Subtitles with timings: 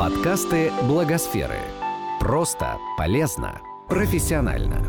[0.00, 1.58] Подкасты Благосферы.
[2.20, 4.82] Просто, полезно, профессионально.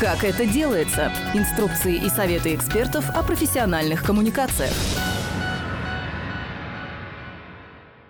[0.00, 1.12] Как это делается?
[1.34, 4.72] Инструкции и советы экспертов о профессиональных коммуникациях.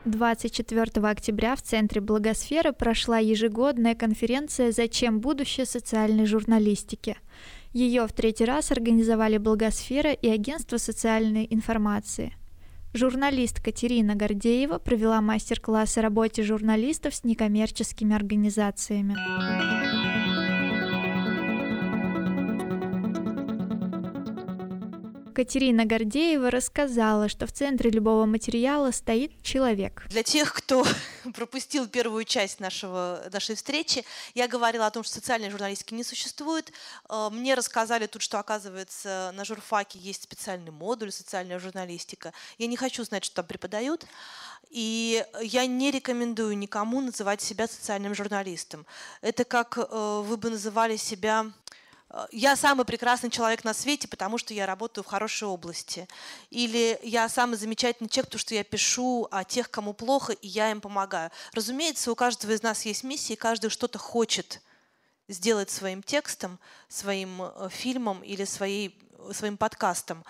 [0.05, 7.17] 24 октября в Центре Благосферы прошла ежегодная конференция «Зачем будущее социальной журналистики?».
[7.73, 12.37] Ее в третий раз организовали Благосфера и Агентство социальной информации.
[12.93, 19.15] Журналист Катерина Гордеева провела мастер-класс о работе журналистов с некоммерческими организациями.
[25.31, 30.05] Катерина Гордеева рассказала, что в центре любого материала стоит человек.
[30.11, 30.85] Для тех, кто
[31.35, 36.73] пропустил первую часть нашего, нашей встречи, я говорила о том, что социальной журналистики не существует.
[37.09, 42.33] Э, мне рассказали тут, что, оказывается, на журфаке есть специальный модуль «Социальная журналистика».
[42.59, 44.07] Я не хочу знать, что там преподают.
[44.71, 48.87] И я не рекомендую никому называть себя социальным журналистом.
[49.21, 51.47] Это как э, вы бы называли себя
[52.33, 56.09] я самый прекрасный человек на свете, потому что я работаю в хорошей области.
[56.51, 60.71] Или я самый замечательный человек, потому что я пишу о тех, кому плохо, и я
[60.71, 61.31] им помогаю.
[61.53, 64.61] Разумеется, у каждого из нас есть миссия, и каждый что-то хочет
[65.29, 68.99] сделать своим текстом, своим э, фильмом или своей,
[69.33, 70.25] своим подкастом.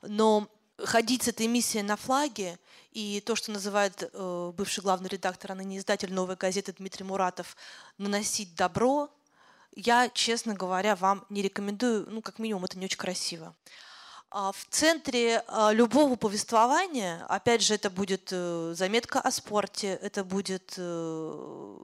[0.00, 0.48] Но
[0.78, 2.58] ходить с этой миссией на флаге
[2.92, 7.56] и то, что называет э, бывший главный редактор, а ныне издатель «Новой газеты» Дмитрий Муратов,
[7.98, 9.10] наносить добро–
[9.74, 13.54] я, честно говоря, вам не рекомендую, ну, как минимум, это не очень красиво.
[14.30, 20.24] А в центре а, любого повествования, опять же, это будет э, заметка о спорте, это
[20.24, 21.78] будет э,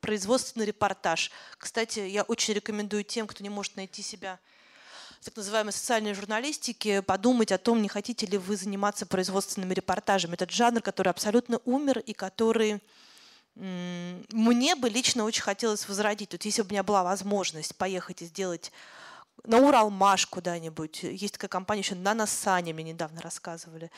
[0.00, 1.30] производственный репортаж.
[1.56, 4.38] Кстати, я очень рекомендую тем, кто не может найти себя
[5.20, 10.34] в так называемой социальной журналистике, подумать о том, не хотите ли вы заниматься производственными репортажами.
[10.34, 12.82] Этот жанр, который абсолютно умер и который
[13.58, 16.30] мне бы лично очень хотелось возродить.
[16.30, 18.72] Тут если бы у меня была возможность поехать и сделать
[19.44, 21.02] на Уралмаш куда-нибудь.
[21.02, 23.90] Есть такая компания еще Наносани, мне недавно рассказывали.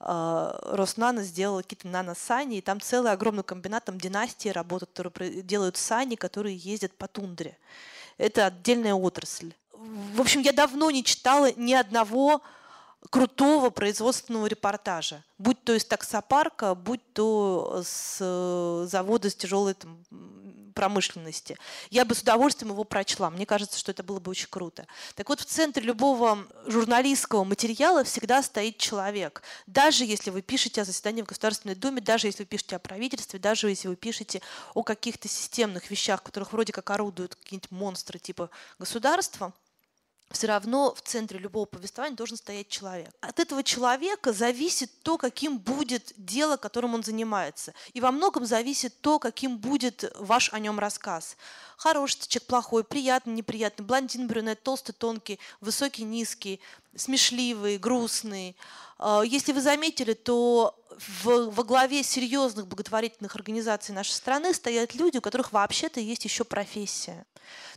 [0.00, 5.76] А, Роснано сделала какие-то наносани, и там целый огромный комбинат, там династии работают, которые делают
[5.76, 7.56] сани, которые ездят по тундре.
[8.18, 9.52] Это отдельная отрасль.
[9.72, 12.42] В общем, я давно не читала ни одного
[13.10, 20.04] крутого производственного репортажа, будь то из таксопарка, будь то с э, завода с тяжелой там,
[20.76, 21.56] промышленности.
[21.90, 23.30] Я бы с удовольствием его прочла.
[23.30, 24.86] Мне кажется, что это было бы очень круто.
[25.14, 29.42] Так вот, в центре любого журналистского материала всегда стоит человек.
[29.66, 33.40] Даже если вы пишете о заседании в Государственной Думе, даже если вы пишете о правительстве,
[33.40, 34.42] даже если вы пишете
[34.74, 39.52] о каких-то системных вещах, которых вроде как орудуют какие-нибудь монстры типа государства–
[40.30, 43.10] все равно в центре любого повествования должен стоять человек.
[43.20, 47.72] От этого человека зависит то, каким будет дело, которым он занимается.
[47.94, 51.36] И во многом зависит то, каким будет ваш о нем рассказ.
[51.76, 56.60] Хороший человек, плохой, приятный, неприятный, блондин, брюнет, толстый, тонкий, высокий, низкий,
[56.94, 58.56] смешливый, грустный.
[58.98, 65.18] А, если вы заметили, то в, во главе серьезных благотворительных организаций нашей страны стоят люди,
[65.18, 67.26] у которых вообще-то есть еще профессия.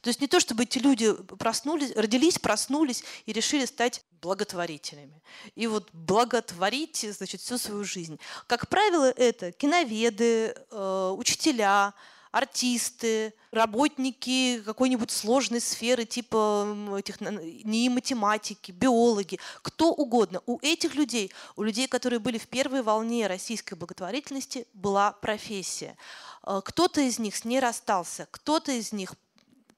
[0.01, 5.21] То есть не то, чтобы эти люди проснулись, родились, проснулись и решили стать благотворителями.
[5.55, 8.19] И вот благотворить, значит, всю свою жизнь.
[8.47, 11.93] Как правило, это киноведы, э, учителя,
[12.31, 20.41] артисты, работники какой-нибудь сложной сферы, типа этих, не математики, биологи, кто угодно.
[20.45, 25.97] У этих людей, у людей, которые были в первой волне российской благотворительности, была профессия.
[26.45, 29.15] Э, кто-то из них с ней расстался, кто-то из них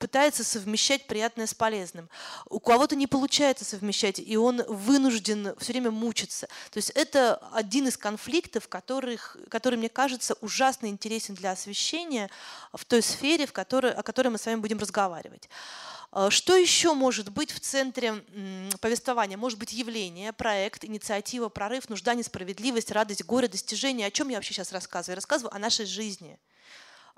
[0.02, 2.10] пытается совмещать приятное с полезным.
[2.50, 6.48] У кого-то не получается совмещать, и он вынужден все время мучиться.
[6.72, 12.32] То есть это один из конфликтов, которых, который, мне кажется, ужасно интересен для освещения
[12.74, 15.48] в той сфере, в которой, о которой мы с вами будем разговаривать.
[16.12, 18.16] А, что еще может быть в центре
[18.82, 19.38] повествования?
[19.38, 24.08] Может быть явление, проект, инициатива, прорыв, нужда, несправедливость, радость, горе, достижение.
[24.08, 25.14] О чем я вообще сейчас рассказываю?
[25.14, 26.40] Я рассказываю о нашей жизни–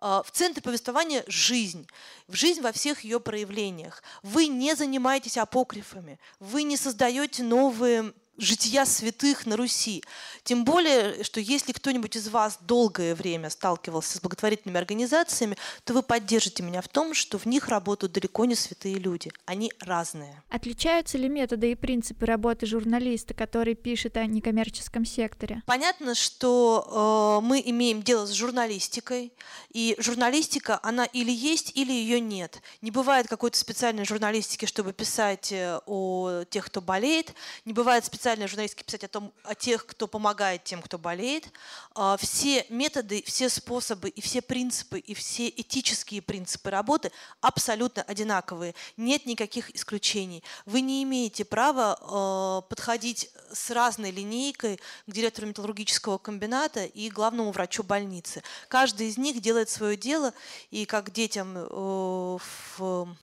[0.03, 1.87] в центре повествования жизнь,
[2.27, 4.03] в жизнь во всех ее проявлениях.
[4.21, 10.03] Вы не занимаетесь апокрифами, вы не создаете новые жития святых на Руси.
[10.43, 16.03] Тем более, что если кто-нибудь из вас долгое время сталкивался с благотворительными организациями, то вы
[16.03, 19.31] поддержите меня в том, что в них работают далеко не святые люди.
[19.45, 20.41] Они разные.
[20.49, 25.61] Отличаются ли методы и принципы работы журналиста, который пишет о некоммерческом секторе?
[25.65, 29.31] Понятно, что э, мы имеем дело с журналистикой,
[29.69, 32.61] и журналистика, она или есть, или ее нет.
[32.81, 37.33] Не бывает какой-то специальной журналистики, чтобы писать э, о тех, кто болеет,
[37.65, 41.51] не бывает специальной специальной журналистики писать о, том, о тех, кто помогает тем, кто болеет.
[41.93, 47.11] А, все методы, все способы и все принципы, и все этические принципы работы
[47.41, 48.75] абсолютно одинаковые.
[48.95, 50.41] Нет никаких исключений.
[50.65, 57.51] Вы не имеете права а, подходить с разной линейкой к директору металлургического комбината и главному
[57.51, 58.41] врачу больницы.
[58.69, 60.33] Каждый из них делает свое дело,
[60.71, 62.37] и как детям э,
[62.77, 63.17] в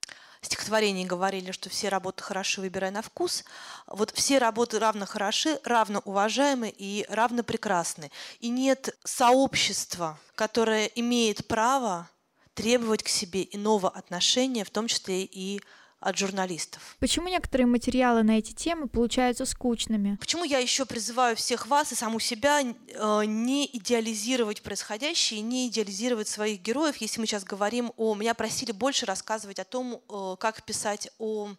[0.45, 3.43] стихотворении говорили, что все работы хороши, выбирай на вкус.
[3.87, 8.11] Вот все работы равно хороши, равно уважаемы и равно прекрасны.
[8.39, 12.09] И нет сообщества, которое имеет право
[12.53, 15.61] требовать к себе иного отношения, в том числе и
[16.01, 16.97] от журналистов.
[16.99, 20.17] Почему некоторые материалы на эти темы получаются скучными?
[20.19, 26.27] Почему я еще призываю всех вас и саму себя э, не идеализировать происходящее, не идеализировать
[26.27, 28.15] своих героев, если мы сейчас говорим о...
[28.15, 31.49] Меня просили больше рассказывать о том, э, как писать о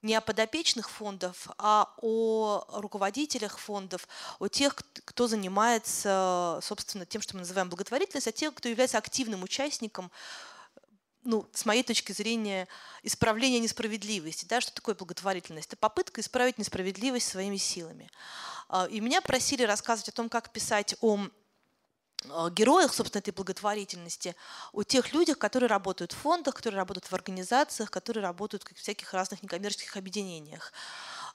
[0.00, 4.06] не о подопечных фондов, а о руководителях фондов,
[4.38, 4.76] о тех,
[5.06, 10.10] кто занимается, собственно, тем, что мы называем благотворительность, о тех, кто является активным участником
[11.24, 12.68] ну, с моей точки зрения,
[13.02, 14.44] исправление несправедливости.
[14.44, 14.60] Да?
[14.60, 15.68] Что такое благотворительность?
[15.68, 18.10] Это попытка исправить несправедливость своими силами.
[18.68, 21.18] А, и меня просили рассказывать о том, как писать о
[22.30, 24.36] а, героях, собственно, этой благотворительности,
[24.72, 29.12] о тех людях, которые работают в фондах, которые работают в организациях, которые работают в всяких
[29.12, 30.72] разных некоммерческих объединениях.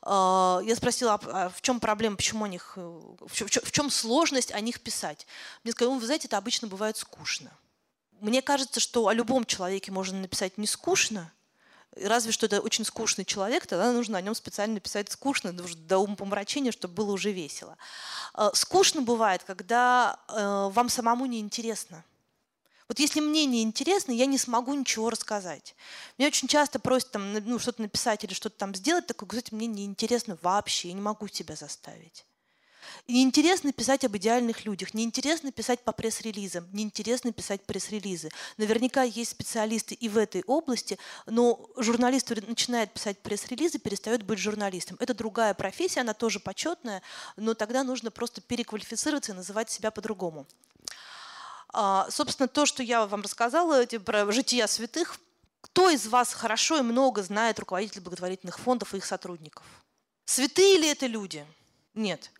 [0.01, 4.81] А, я спросила, а в чем проблема, почему о них, в чем, сложность о них
[4.81, 5.27] писать.
[5.63, 7.51] Мне сказали, вы знаете, это обычно бывает скучно.
[8.21, 11.31] Мне кажется, что о любом человеке можно написать не скучно,
[11.95, 16.71] разве что это очень скучный человек, тогда нужно о нем специально писать скучно, до умопомрачения,
[16.71, 17.77] чтобы было уже весело.
[18.35, 22.03] Э, скучно бывает, когда э, вам самому не интересно.
[22.87, 25.75] Вот если мне не интересно, я не смогу ничего рассказать.
[26.17, 29.67] Меня очень часто просят там, ну, что-то написать или что-то там сделать, такое, кстати, мне
[29.67, 32.25] не интересно вообще, я не могу себя заставить.
[33.07, 38.29] Неинтересно писать об идеальных людях, неинтересно писать по пресс-релизам, неинтересно писать пресс-релизы.
[38.57, 44.97] Наверняка есть специалисты и в этой области, но журналист, начинает писать пресс-релизы, перестает быть журналистом.
[44.99, 47.01] Это другая профессия, она тоже почетная,
[47.35, 50.45] но тогда нужно просто переквалифицироваться и называть себя по-другому.
[51.73, 55.19] А, собственно, то, что я вам рассказала про жития святых,
[55.61, 59.65] кто из вас хорошо и много знает руководителей благотворительных фондов и их сотрудников?
[60.25, 61.45] Святые ли это люди?
[61.93, 62.31] Нет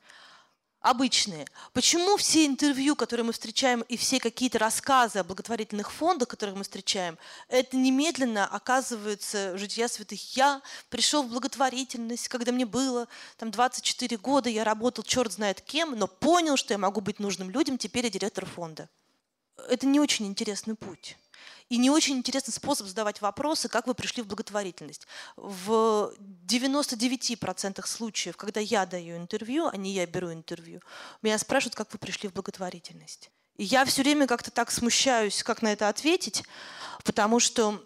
[0.81, 1.45] обычные.
[1.73, 6.63] Почему все интервью, которые мы встречаем, и все какие-то рассказы о благотворительных фондах, которые мы
[6.63, 7.17] встречаем,
[7.47, 10.37] это немедленно оказывается жития святых.
[10.37, 15.97] Я пришел в благотворительность, когда мне было там 24 года, я работал черт знает кем,
[15.97, 18.89] но понял, что я могу быть нужным людям, теперь я директор фонда.
[19.67, 21.17] Это не очень интересный путь.
[21.69, 25.07] И не очень интересный способ задавать вопросы, как вы пришли в благотворительность.
[25.36, 26.13] В
[26.48, 30.81] 99% случаев, когда я даю интервью, а не я беру интервью,
[31.21, 33.30] меня спрашивают, как вы пришли в благотворительность.
[33.56, 36.44] И я все время как-то так смущаюсь, как на это ответить,
[37.04, 37.83] потому что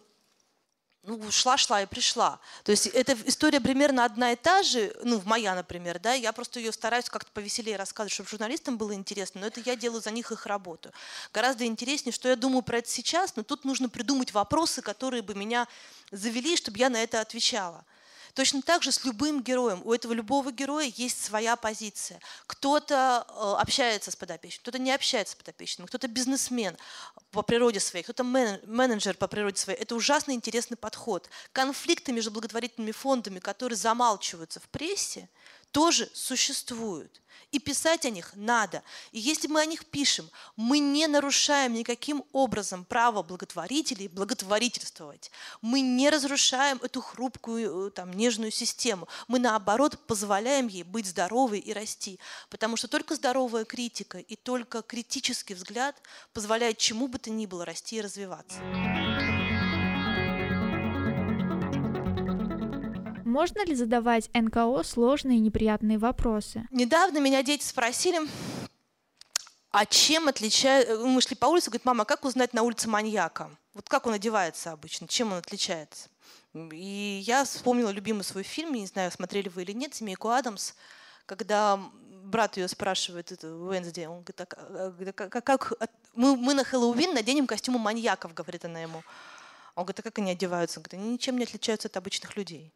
[1.03, 2.39] ну, шла-шла и пришла.
[2.63, 6.59] То есть эта история примерно одна и та же, ну, моя, например, да, я просто
[6.59, 10.31] ее стараюсь как-то повеселее рассказывать, чтобы журналистам было интересно, но это я делаю за них
[10.31, 10.91] их работу.
[11.33, 15.35] Гораздо интереснее, что я думаю про это сейчас, но тут нужно придумать вопросы, которые бы
[15.35, 15.67] меня
[16.11, 17.83] завели, чтобы я на это отвечала.
[18.33, 19.81] Точно так же с любым героем.
[19.85, 22.19] У этого любого героя есть своя позиция.
[22.47, 26.75] Кто-то э, общается с подопечным, кто-то не общается с подопечным, кто-то бизнесмен
[27.29, 29.79] по природе своей, кто-то менеджер по природе своей.
[29.79, 31.29] Это ужасно интересный подход.
[31.51, 35.29] Конфликты между благотворительными фондами, которые замалчиваются в прессе,
[35.73, 37.19] тоже существуют.
[37.51, 38.81] И писать о них надо.
[39.11, 45.29] И если мы о них пишем, мы не нарушаем никаким образом право благотворителей благотворительствовать.
[45.61, 49.07] Мы не разрушаем эту хрупкую, э, там, нежную систему.
[49.27, 52.19] Мы, наоборот, позволяем ей быть здоровой и расти.
[52.49, 55.95] Потому что только здоровая критика и только критический взгляд
[56.33, 58.57] позволяет чему бы то ни было расти и развиваться.
[63.33, 66.67] Можно ли задавать НКО сложные и неприятные вопросы?
[66.69, 68.19] Недавно меня дети спросили,
[69.71, 70.99] а чем отличается...
[70.99, 73.49] Мы шли по улице, говорит, мама, как узнать на улице маньяка?
[73.73, 76.09] Вот как он одевается обычно, чем он отличается?
[76.53, 80.73] И я вспомнила любимый свой фильм, не знаю, смотрели вы или нет, «Семейку Адамс»,
[81.25, 81.79] когда
[82.25, 85.73] брат ее спрашивает, это Уэнсди, он говорит, а, как, как,
[86.13, 89.01] мы, мы на Хэллоуин наденем костюмы маньяков, говорит она ему.
[89.73, 90.79] Он говорит, а как они одеваются?
[90.79, 92.71] Он говорит, они ничем не отличаются от обычных людей.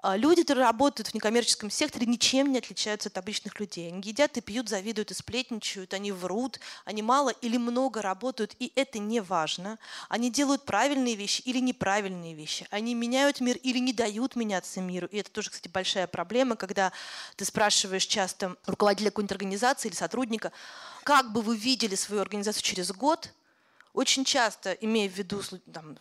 [0.00, 3.88] А люди, которые работают в некоммерческом секторе, ничем не отличаются от обычных людей.
[3.88, 8.72] Они едят и пьют, завидуют и сплетничают, они врут, они мало или много работают, и
[8.76, 9.76] это не важно.
[10.08, 12.64] Они делают правильные вещи или неправильные вещи.
[12.70, 15.08] Они меняют мир или не дают меняться миру.
[15.10, 16.92] И это тоже, кстати, большая проблема, когда
[17.34, 20.52] ты спрашиваешь часто руководителя какой-нибудь организации или сотрудника,
[21.02, 23.32] как бы вы видели свою организацию через год,
[23.94, 25.96] очень часто, имея в виду там,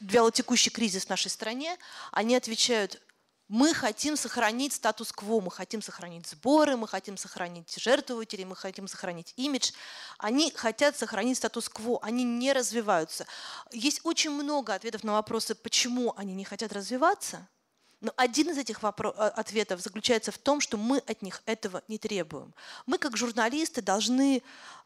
[0.00, 1.76] вялотекущий кризис в нашей стране,
[2.10, 3.02] они отвечают,
[3.48, 9.34] мы хотим сохранить статус-кво, мы хотим сохранить сборы, мы хотим сохранить жертвователей, мы хотим сохранить
[9.36, 9.72] имидж.
[10.18, 13.26] Они хотят сохранить статус-кво, они не развиваются.
[13.70, 17.46] Есть очень много ответов на вопросы, почему они не хотят развиваться.
[18.04, 21.96] Но один из этих а, ответов заключается в том, что мы от них этого не
[21.96, 22.52] требуем.
[22.84, 24.42] Мы, как журналисты, должны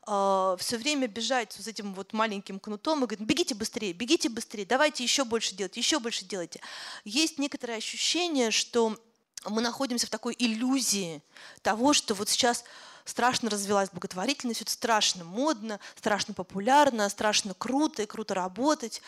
[0.07, 4.65] э, все время бежать с этим вот маленьким кнутом и говорить, бегите быстрее, бегите быстрее,
[4.65, 6.61] давайте еще больше делать, еще больше делайте.
[7.05, 8.97] Есть некоторое ощущение, что
[9.45, 11.21] мы находимся в такой иллюзии
[11.63, 12.63] того, что вот сейчас
[13.05, 19.03] страшно развилась благотворительность, это страшно модно, страшно популярно, страшно круто и круто работать.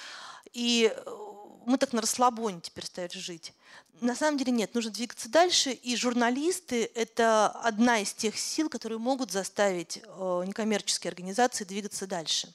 [0.52, 1.29] И э,
[1.66, 3.52] мы так на расслабоне теперь стали жить.
[4.00, 8.98] На самом деле нет, нужно двигаться дальше, и журналисты– это одна из тех сил, которые
[8.98, 12.52] могут заставить э, некоммерческие организации двигаться дальше.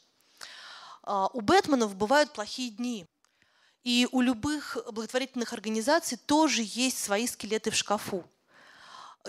[1.04, 3.06] А, у Бэтменов бывают плохие дни,
[3.84, 8.26] и у любых благотворительных организаций тоже есть свои скелеты в шкафу.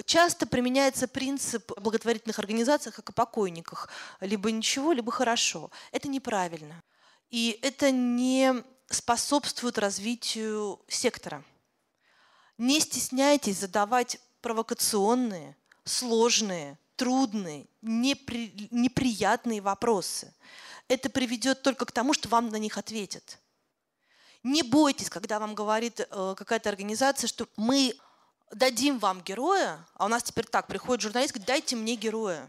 [0.06, 3.88] Часто применяется принцип благотворительных организаций, как о покойниках.
[4.20, 5.70] Либо ничего, либо хорошо.
[5.90, 6.82] Это неправильно.
[7.30, 11.44] И это не способствует развитию сектора.
[12.58, 20.32] Не стесняйтесь задавать провокационные, сложные, трудные, непри, неприятные вопросы.
[20.88, 23.38] Это приведет только к тому, что вам на них ответят.
[24.42, 27.94] Не бойтесь, когда вам говорит э, какая-то организация, что мы
[28.52, 32.48] дадим вам героя, а у нас теперь так, приходит журналист, говорит, дайте мне героя.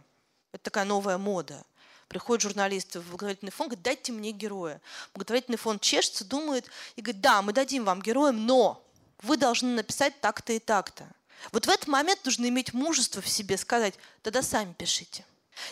[0.52, 1.66] Это такая новая мода.
[2.08, 4.82] Приходит журналист в благотворительный фонд, говорит, дайте мне героя.
[5.14, 8.84] Благотворительный фонд чешется, думает и говорит, да, мы дадим вам героя, но
[9.22, 11.08] вы должны написать так-то и так-то.
[11.52, 15.26] Вот в этот момент нужно иметь мужество в себе сказать, тогда сами пишите.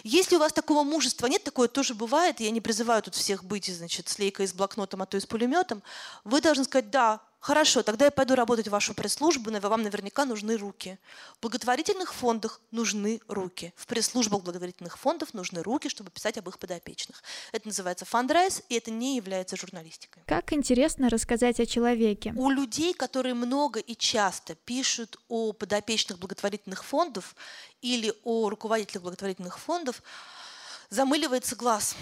[0.04, 3.68] Если у вас такого мужества нет, такое тоже бывает, я не призываю тут всех быть,
[3.68, 5.84] значит, с лейкой, с блокнотом, а то и с пулеметом,
[6.24, 10.58] вы должны сказать, да, Хорошо, тогда я пойду работать в вашу пресс-службу, вам наверняка нужны
[10.58, 10.98] руки.
[11.38, 13.72] В благотворительных фондах нужны руки.
[13.76, 17.22] В пресс-службах благотворительных фондов нужны руки, чтобы писать об их подопечных.
[17.52, 20.24] Это называется фандрайз, и это не является журналистикой.
[20.26, 22.34] Как интересно рассказать о человеке.
[22.36, 27.36] У людей, которые много и часто пишут о подопечных благотворительных фондов
[27.82, 30.02] или о руководителях благотворительных фондов,
[30.90, 31.96] замыливается глаз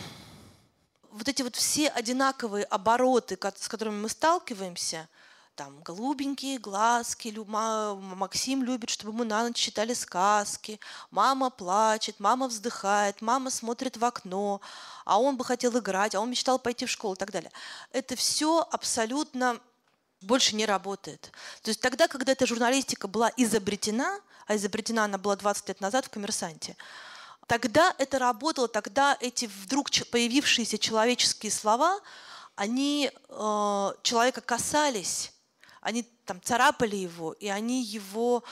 [1.14, 5.08] вот эти вот все одинаковые обороты, с которыми мы сталкиваемся,
[5.56, 10.80] там голубенькие глазки, Максим любит, чтобы мы на ночь читали сказки,
[11.12, 14.62] мама плачет, мама вздыхает, мама смотрит в окно,
[15.06, 17.52] а он бы хотел играть, а он мечтал пойти в школу и так далее.
[17.92, 19.60] Это все абсолютно
[20.22, 21.32] больше не работает.
[21.62, 26.06] То есть тогда, когда эта журналистика была изобретена, а изобретена она была 20 лет назад
[26.06, 26.76] в «Коммерсанте»,
[27.46, 32.00] тогда это работало, тогда эти вдруг появившиеся человеческие слова,
[32.56, 35.33] они э, человека касались,
[35.84, 38.44] они там царапали его, и они его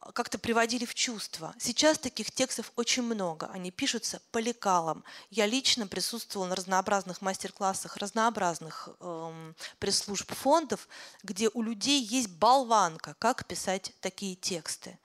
[0.00, 1.54] а, как-то приводили в чувство.
[1.58, 3.48] Сейчас таких текстов очень много.
[3.52, 5.04] Они пишутся по лекалам.
[5.30, 10.88] Я лично присутствовала на разнообразных мастер-классах разнообразных эм, пресс-служб фондов,
[11.22, 14.98] где у людей есть болванка, как писать такие тексты.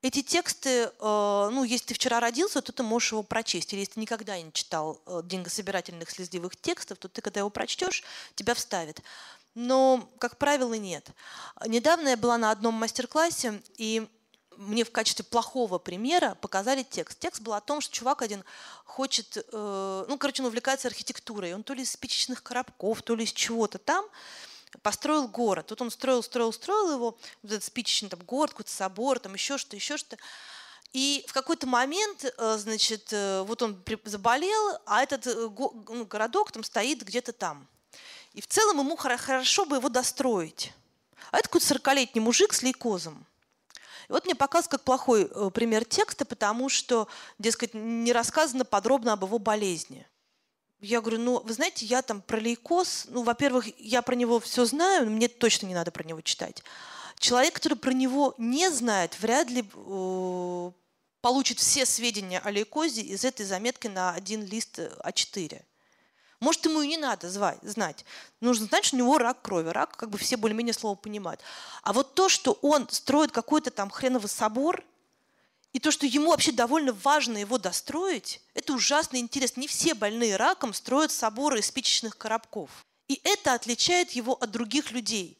[0.00, 3.72] Эти тексты, э, ну, если ты вчера родился, то ты можешь его прочесть.
[3.72, 8.02] Или если ты никогда не читал э, деньгособирательных слезливых текстов, то ты, когда его прочтешь,
[8.34, 9.00] тебя вставит
[9.54, 11.10] но, как правило, нет.
[11.66, 14.08] Недавно я была на одном мастер-классе, и
[14.56, 17.18] мне в качестве плохого примера показали текст.
[17.18, 18.44] Текст был о том, что чувак один
[18.84, 21.54] хочет, э, ну, короче, он увлекается архитектурой.
[21.54, 24.04] Он то ли из спичечных коробков, то ли из чего-то там
[24.82, 25.66] построил город.
[25.66, 29.58] Тут он строил, строил, строил его, вот этот спичечный там, город, какой-то собор, там еще
[29.58, 30.16] что-то, еще что-то.
[30.92, 36.52] И в какой-то момент, э, значит, э, вот он заболел, а этот э, ну, городок
[36.52, 37.66] там стоит где-то там.
[38.34, 40.72] И в целом ему хорошо бы его достроить.
[41.30, 43.26] А это какой-то 40-летний мужик с лейкозом.
[44.08, 47.08] И вот мне показывают как плохой э, пример текста, потому что,
[47.38, 50.06] дескать, не рассказано подробно об его болезни.
[50.80, 54.64] Я говорю, ну, вы знаете, я там про лейкоз, ну, во-первых, я про него все
[54.64, 56.62] знаю, мне точно не надо про него читать.
[57.18, 60.70] Человек, который про него не знает, вряд ли э,
[61.20, 65.62] получит все сведения о лейкозе из этой заметки на один лист А4.
[66.42, 68.04] Может, ему и не надо звать, знать.
[68.40, 69.68] Нужно знать, что у него рак крови.
[69.68, 71.40] Рак, как бы все более-менее слово понимают.
[71.84, 74.82] А вот то, что он строит какой-то там хреновый собор,
[75.72, 79.60] и то, что ему вообще довольно важно его достроить, это ужасно интересно.
[79.60, 82.70] Не все больные раком строят соборы из спичечных коробков.
[83.06, 85.38] И это отличает его от других людей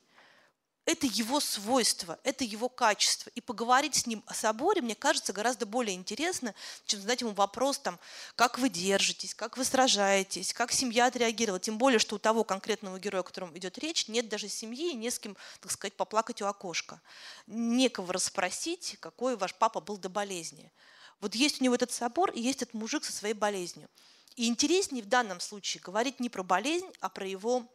[0.85, 3.31] это его свойство, это его качество.
[3.35, 6.55] И поговорить с ним о соборе, мне кажется, гораздо более интересно,
[6.87, 8.01] чем задать ему вопрос, там,
[8.35, 11.61] как вы держитесь, как вы сражаетесь, как семья отреагировала.
[11.61, 15.11] Тем более, что у того конкретного героя, о котором идет речь, нет даже семьи, не
[15.11, 17.01] с кем, так сказать, поплакать у окошка.
[17.47, 20.73] Некого расспросить, какой ваш папа был до болезни.
[21.21, 23.89] Вот есть у него этот собор и есть этот мужик со своей болезнью.
[24.35, 27.69] И интереснее в данном случае говорить не про болезнь, а про его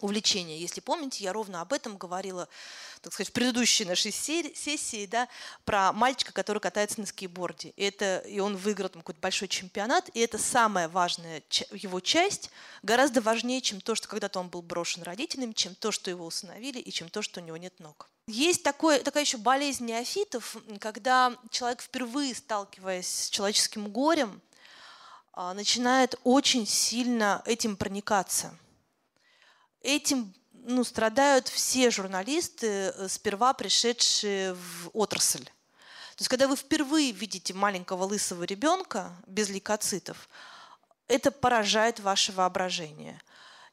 [0.00, 0.58] увлечения.
[0.58, 2.48] Если помните, я ровно об этом говорила,
[3.02, 5.28] так сказать, в предыдущей нашей сессии, да,
[5.64, 7.72] про мальчика, который катается на скейтборде.
[7.76, 11.42] И, это, и он выиграл там какой-то большой чемпионат, и это самая важная
[11.72, 12.50] его часть,
[12.82, 16.78] гораздо важнее, чем то, что когда-то он был брошен родителями, чем то, что его усыновили,
[16.78, 18.08] и чем то, что у него нет ног.
[18.26, 24.40] Есть такое, такая еще болезнь неофитов, когда человек, впервые сталкиваясь с человеческим горем,
[25.32, 28.56] а, начинает очень сильно этим проникаться–
[29.82, 35.44] Этим ну, страдают все журналисты, э, сперва пришедшие в отрасль.
[35.44, 40.28] То есть, когда вы впервые видите маленького лысого ребенка без лейкоцитов,
[41.08, 43.20] это поражает ваше воображение.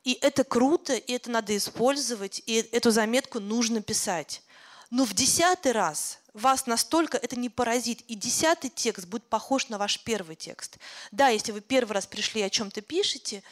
[0.04, 4.42] И это круто, и это надо использовать, и эту заметку нужно писать.
[4.90, 9.78] Но в десятый раз вас настолько это не поразит, и десятый текст будет похож на
[9.78, 10.78] ваш первый текст.
[11.12, 13.44] Да, если вы первый раз пришли и о чем-то пишете,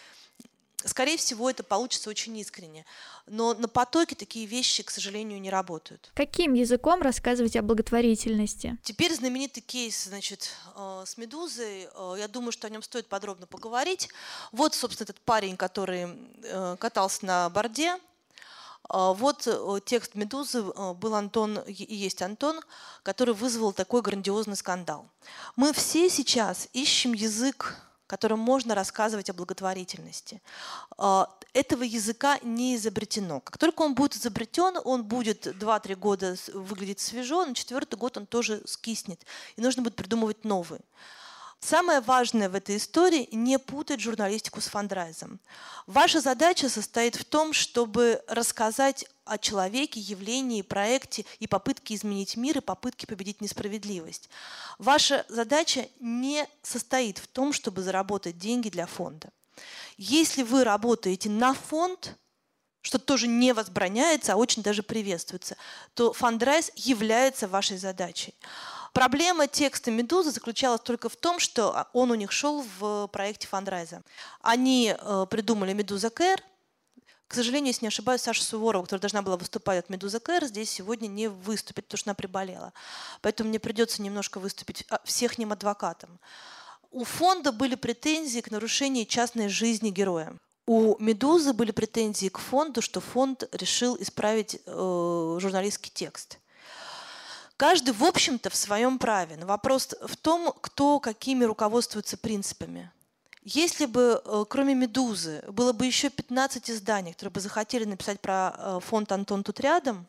[0.85, 2.85] Скорее всего, это получится очень искренне.
[3.25, 6.11] Но на потоке такие вещи, к сожалению, не работают.
[6.13, 8.77] Каким языком рассказывать о благотворительности?
[8.83, 11.89] Теперь знаменитый кейс значит, э, с «Медузой».
[11.91, 14.09] Э, я думаю, что о нем стоит подробно поговорить.
[14.51, 16.07] Вот, собственно, этот парень, который
[16.43, 17.97] э, катался на борде,
[18.87, 19.47] вот
[19.85, 22.61] текст «Медузы» был Антон, и есть Антон,
[23.01, 25.09] который вызвал такой грандиозный скандал.
[25.55, 27.73] Мы все сейчас ищем язык
[28.07, 30.41] которым можно рассказывать о благотворительности.
[30.97, 33.39] А, этого языка не изобретено.
[33.39, 38.25] Как только он будет изобретен, он будет 2-3 года выглядеть свежо, на четвертый год он
[38.25, 39.25] тоже скиснет.
[39.55, 40.81] И нужно будет придумывать новый.
[41.65, 45.39] Самое важное в этой истории– не путать журналистику с фандрайзом.
[45.87, 52.59] Ваша задача состоит в том, чтобы рассказать о человеке, явлении, проекте и попытке изменить мир,
[52.59, 54.29] и попытке победить несправедливость.
[54.77, 59.29] Ваша задача не состоит в том, чтобы заработать деньги для фонда.
[59.97, 62.15] Если вы работаете на фонд,
[62.83, 65.57] что тоже не возбраняется, а очень даже приветствуется,
[65.95, 68.35] то фандрайз является вашей задачей.
[68.95, 74.03] Проблема текста «Медузы» заключалась только в том, что он у них шел в проекте фандрайза.
[74.41, 76.41] Они э, придумали «Медуза Кэр»,
[77.27, 80.69] к сожалению, если не ошибаюсь, Саша Суворова, которая должна была выступать от «Медуза Кэр», здесь
[80.69, 82.71] сегодня не выступит, потому что она приболела.
[83.21, 86.17] Поэтому мне придется немножко выступить а, всех ним адвокатом.
[86.89, 90.37] У фонда были претензии к нарушению частной жизни героя.
[90.67, 96.39] У «Медузы» были претензии к фонду, что фонд решил исправить э, журналистский текст–
[97.57, 99.37] Каждый, в общем-то, в своем праве.
[99.37, 102.91] Но вопрос в том, кто какими руководствуется принципами.
[103.43, 108.55] Если бы, э, кроме «Медузы», было бы еще 15 изданий, которые бы захотели написать про
[108.57, 110.07] э, фонд «Антон тут рядом»,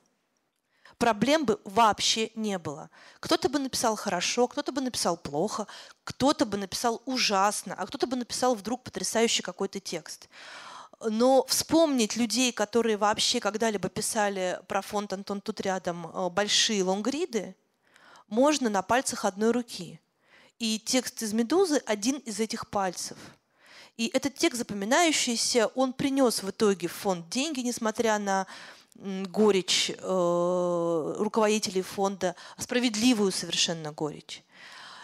[0.99, 2.89] проблем бы вообще не было.
[3.21, 5.67] Кто-то бы написал хорошо, кто-то бы написал плохо,
[6.05, 10.29] кто-то бы написал ужасно, а кто-то бы написал вдруг потрясающий какой-то текст.
[11.09, 17.55] Но вспомнить людей, которые вообще когда-либо писали про фонд Антон тут рядом э, большие лонгриды,
[18.29, 20.01] можно на пальцах одной руки.
[20.59, 23.17] И текст из «Медузы»– один из этих пальцев.
[23.97, 28.47] И этот текст запоминающийся, он принес в итоге в фонд деньги, несмотря на
[28.95, 34.43] горечь э, руководителей фонда, справедливую совершенно горечь.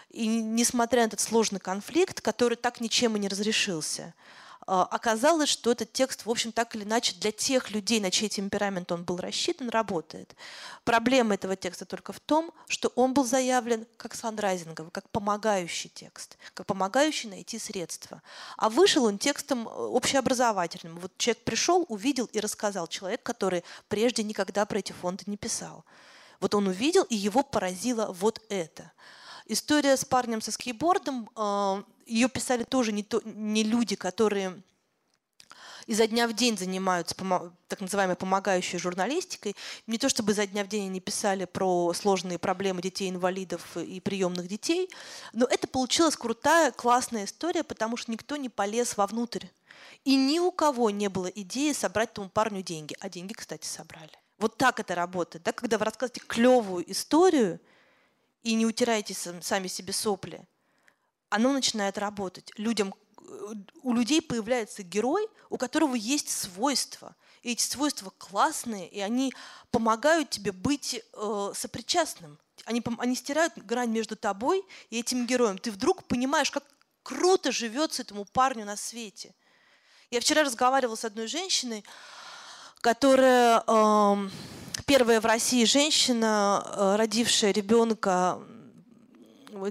[0.09, 4.13] И несмотря на этот сложный конфликт, который так ничем и не разрешился–
[4.65, 8.91] оказалось, что этот текст, в общем, так или иначе для тех людей, на чей темперамент
[8.91, 10.35] он был рассчитан, работает.
[10.83, 16.37] Проблема этого текста только в том, что он был заявлен как фандрайзинговый, как помогающий текст,
[16.53, 18.21] как помогающий найти средства.
[18.57, 20.99] А вышел он текстом э, общеобразовательным.
[20.99, 22.87] Вот человек пришел, увидел и рассказал.
[22.87, 25.85] Человек, который прежде никогда про эти фонды не писал.
[26.39, 28.91] Вот он увидел, и его поразило вот это–
[29.47, 34.61] История с парнем со скейтбордом, а, ее писали тоже не, то, не люди, которые
[35.85, 37.15] изо дня в день занимаются
[37.67, 39.55] так называемой помогающей журналистикой.
[39.87, 44.47] Не то чтобы изо дня в день они писали про сложные проблемы детей-инвалидов и приемных
[44.47, 44.89] детей,
[45.33, 49.47] но это получилась крутая, классная история, потому что никто не полез вовнутрь.
[50.05, 52.95] И ни у кого не было идеи собрать тому парню деньги.
[52.99, 54.11] А деньги, кстати, собрали.
[54.37, 55.43] Вот так это работает.
[55.43, 55.51] Да?
[55.51, 57.59] Когда вы рассказываете клевую историю
[58.43, 60.45] и не утираете сами себе сопли,
[61.29, 62.51] оно начинает работать.
[62.57, 62.93] Людям
[63.81, 67.15] у людей появляется герой, у которого есть свойства.
[67.41, 69.33] И эти свойства классные, и они
[69.71, 72.39] помогают тебе быть э, сопричастным.
[72.65, 75.57] Они, они стирают грань между тобой и этим героем.
[75.57, 76.63] Ты вдруг понимаешь, как
[77.01, 79.33] круто живется этому парню на свете.
[80.09, 81.83] Я вчера разговаривала с одной женщиной,
[82.81, 84.29] которая э,
[84.85, 88.39] первая в России женщина, э, родившая ребенка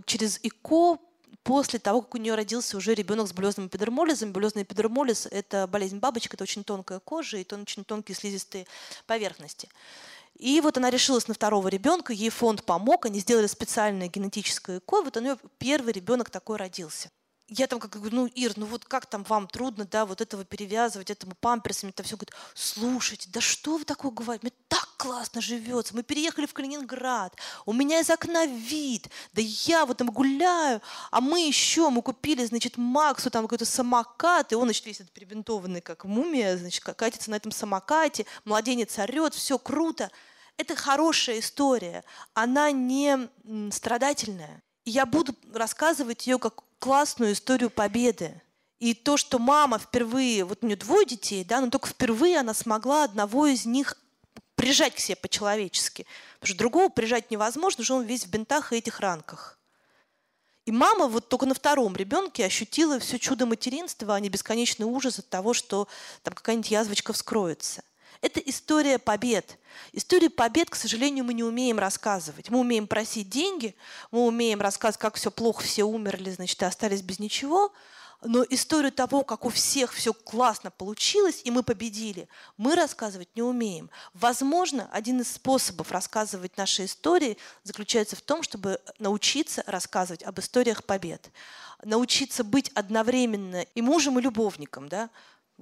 [0.06, 0.98] через ИКО
[1.42, 4.32] после того, как у нее родился уже ребенок с булезным эпидермолизом.
[4.32, 8.66] Булезный эпидермолиз– это болезнь бабочек, это очень тонкая кожа и очень тонкие слизистые
[9.06, 9.68] поверхности.
[10.38, 15.02] И вот она решилась на второго ребенка, ей фонд помог, они сделали специальное генетическое ЭКО,
[15.02, 17.10] вот у нее первый ребенок такой родился
[17.48, 20.44] я там как говорю, ну, Ир, ну вот как там вам трудно, да, вот этого
[20.44, 25.40] перевязывать, этому памперсами, это все говорит, слушайте, да что вы такое говорите, мне так классно
[25.40, 30.80] живется, мы переехали в Калининград, у меня из окна вид, да я вот там гуляю,
[31.10, 35.12] а мы еще, мы купили, значит, Максу там какой-то самокат, и он, значит, весь этот
[35.12, 40.10] перебинтованный, как мумия, значит, катится на этом самокате, младенец орет, все круто.
[40.58, 43.28] Это хорошая история, она не
[43.72, 44.62] страдательная.
[44.84, 48.40] Я буду рассказывать ее как классную историю победы.
[48.80, 52.52] И то, что мама впервые, вот у нее двое детей, да, но только впервые она
[52.52, 53.96] смогла одного из них
[54.56, 56.06] прижать к себе по-человечески.
[56.34, 59.58] Потому что другого прижать невозможно, потому что он весь в бинтах и этих ранках.
[60.64, 65.18] И мама вот только на втором ребенке ощутила все чудо материнства, а не бесконечный ужас
[65.18, 65.88] от того, что
[66.22, 67.82] там какая-нибудь язвочка вскроется.
[68.22, 69.58] Это история побед.
[69.92, 72.50] Историю побед, к сожалению, мы не умеем рассказывать.
[72.50, 73.74] Мы умеем просить деньги,
[74.12, 77.72] мы умеем рассказывать, как все плохо, все умерли, значит, и остались без ничего.
[78.24, 83.42] Но историю того, как у всех все классно получилось, и мы победили, мы рассказывать не
[83.42, 83.90] умеем.
[84.14, 90.84] Возможно, один из способов рассказывать наши истории заключается в том, чтобы научиться рассказывать об историях
[90.84, 91.32] побед.
[91.82, 94.88] Научиться быть одновременно и мужем, и любовником.
[94.88, 95.10] Да?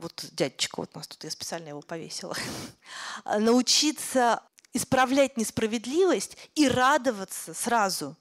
[0.00, 2.36] Вот дядечка вот у нас тут, я специально его повесила,
[3.38, 8.16] научиться исправлять несправедливость и радоваться сразу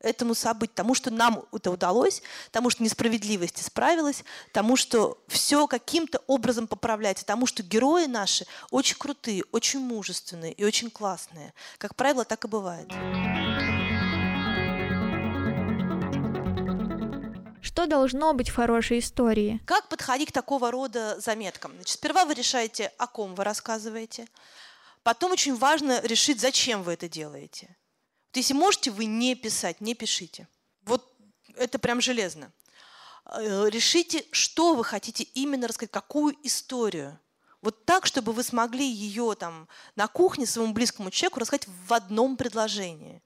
[0.00, 6.22] этому событию, тому, что нам это удалось, тому, что несправедливость исправилась, тому, что все каким-то
[6.26, 11.52] образом поправляется, тому, что герои наши очень крутые, очень мужественные и очень классные.
[11.78, 12.88] Как правило, так и бывает.
[17.88, 19.60] Должно быть в хорошей истории?
[19.64, 21.72] Как подходить к такого рода заметкам?
[21.72, 24.28] Значит, сперва вы решаете, о ком вы рассказываете.
[25.02, 27.76] Потом очень важно решить, зачем вы это делаете.
[28.28, 30.48] Вот если можете вы не писать, не пишите.
[30.82, 31.12] Вот
[31.56, 32.52] это прям железно.
[33.24, 37.18] Э, решите, что вы хотите именно рассказать, какую историю.
[37.60, 42.36] Вот так, чтобы вы смогли ее там на кухне своему близкому человеку рассказать в одном
[42.36, 43.22] предложении.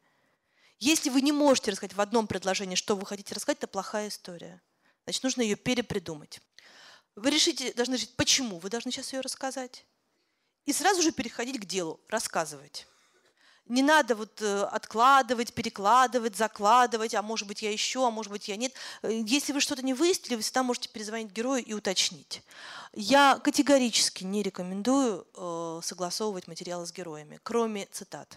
[0.82, 4.60] Если вы не можете рассказать в одном предложении, что вы хотите рассказать, это плохая история.
[5.04, 6.40] Значит, нужно ее перепридумать.
[7.14, 9.86] Вы решите, должны решить, почему вы должны сейчас ее рассказать.
[10.64, 12.88] И сразу же переходить к делу, рассказывать.
[13.66, 18.48] Не надо вот э, откладывать, перекладывать, закладывать, а может быть я еще, а может быть
[18.48, 18.74] я нет.
[19.02, 22.42] Э, если вы что-то не выяснили, вы всегда можете перезвонить герою и уточнить.
[22.92, 28.36] Я категорически не рекомендую э, согласовывать материалы с героями, кроме цитат.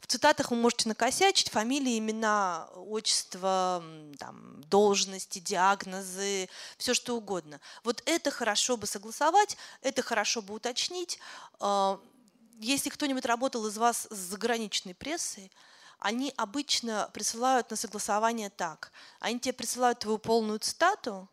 [0.00, 3.82] В цитатах вы можете накосячить фамилии, имена, отчество,
[4.18, 7.60] там, должности, диагнозы, все что угодно.
[7.84, 11.18] Вот это хорошо бы согласовать, это хорошо бы уточнить.
[11.60, 12.00] А,
[12.58, 15.52] если кто-нибудь работал из вас с заграничной прессой,
[15.98, 18.90] они обычно присылают на согласование так.
[19.20, 21.28] Они тебе присылают твою полную цитату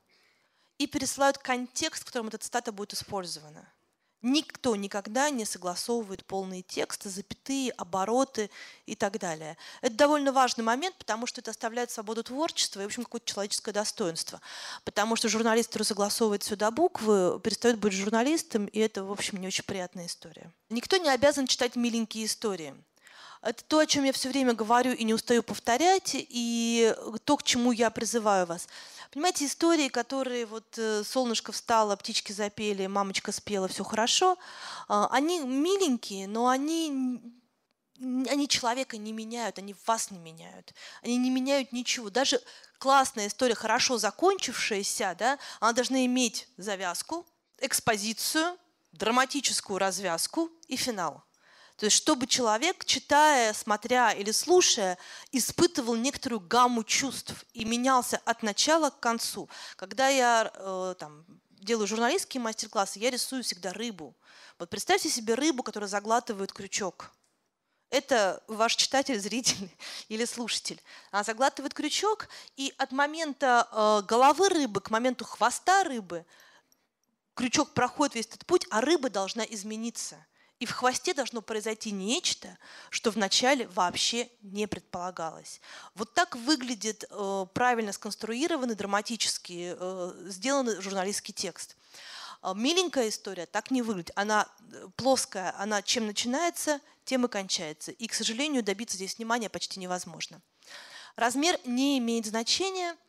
[0.77, 3.67] и пересылают контекст, в котором эта цитата будет использована.
[4.23, 8.49] Никто никогда не согласовывает полные тексты, запятые, обороты
[8.87, 9.57] и так далее.
[9.81, 13.73] Это довольно важный момент, потому что это оставляет свободу творчества и, в общем, какое-то человеческое
[13.73, 14.41] достоинство.
[14.83, 19.47] Потому что журналист, который согласовывает сюда буквы, перестает быть журналистом, и это, в общем, не
[19.47, 20.51] очень приятная история.
[20.69, 22.73] Никто не обязан читать миленькие истории.
[23.47, 27.43] Это то, о чем я все время говорю и не устаю повторять, и то, к
[27.43, 28.67] чему я призываю вас–
[29.11, 34.37] Понимаете, истории, которые вот э, солнышко встало, птички запели, мамочка спела, все хорошо,
[34.87, 37.21] а, они миленькие, но они
[37.99, 42.11] они человека не меняют, они вас не меняют, они не меняют ничего.
[42.11, 42.39] Даже
[42.77, 47.25] классная история, хорошо закончившаяся, да, она должна иметь завязку,
[47.59, 48.55] экспозицию,
[48.91, 51.23] драматическую развязку и финал.
[51.77, 54.97] То есть, чтобы человек, читая, смотря или слушая,
[55.31, 59.47] испытывал некоторую гамму чувств и менялся от начала к концу.
[59.75, 64.15] Когда я э, там, делаю журналистские мастер-классы, я рисую всегда рыбу.
[64.57, 67.11] Вот представьте себе рыбу, которая заглатывает крючок.
[67.91, 69.69] Это ваш читатель, зритель
[70.09, 70.81] или слушатель.
[71.11, 76.25] Она заглатывает крючок, и от момента э, головы рыбы к моменту хвоста рыбы
[77.35, 80.17] крючок проходит весь этот путь, а рыба должна измениться.
[80.59, 82.57] И в хвосте должно произойти нечто,
[82.89, 85.61] что вначале вообще не предполагалось.
[85.93, 91.77] Вот так выглядит э, правильно сконструированный, драматически э, сделанный журналистский текст.
[92.41, 94.11] Э, миленькая история так не выглядит.
[94.15, 97.91] Она э, плоская, она чем начинается, тем и кончается.
[97.91, 100.41] И, к сожалению, добиться здесь внимания почти невозможно.
[101.15, 102.95] Размер не имеет значения–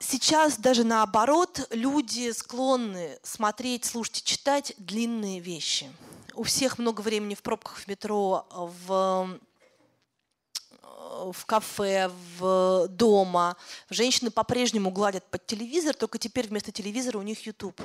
[0.00, 5.90] сейчас даже наоборот, люди склонны смотреть, слушать и читать длинные вещи.
[6.34, 9.38] У всех много времени в пробках в метро, в
[11.32, 13.56] в кафе, в дома.
[13.90, 17.80] Женщины по-прежнему гладят под телевизор, только теперь вместо телевизора у них YouTube.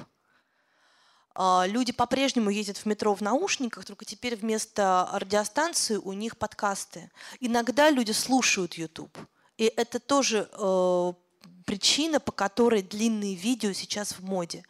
[1.36, 7.10] А, люди по-прежнему ездят в метро в наушниках, только теперь вместо радиостанции у них подкасты.
[7.40, 9.18] Иногда люди слушают YouTube.
[9.58, 11.14] И это тоже э,
[11.64, 14.64] причина, по которой длинные видео сейчас в моде.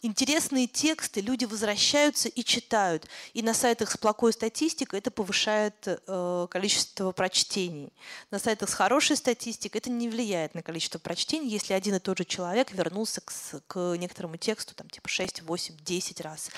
[0.00, 3.08] Интересные тексты люди возвращаются и читают.
[3.32, 7.92] И на сайтах с плохой статистикой это повышает э, количество прочтений.
[8.30, 12.18] На сайтах с хорошей статистикой это не влияет на количество прочтений, если один и тот
[12.18, 13.32] же человек вернулся к,
[13.66, 16.50] к некоторому тексту там, типа 6, 8, 10 раз.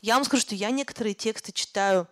[0.00, 2.06] Я вам скажу, что я некоторые тексты читаю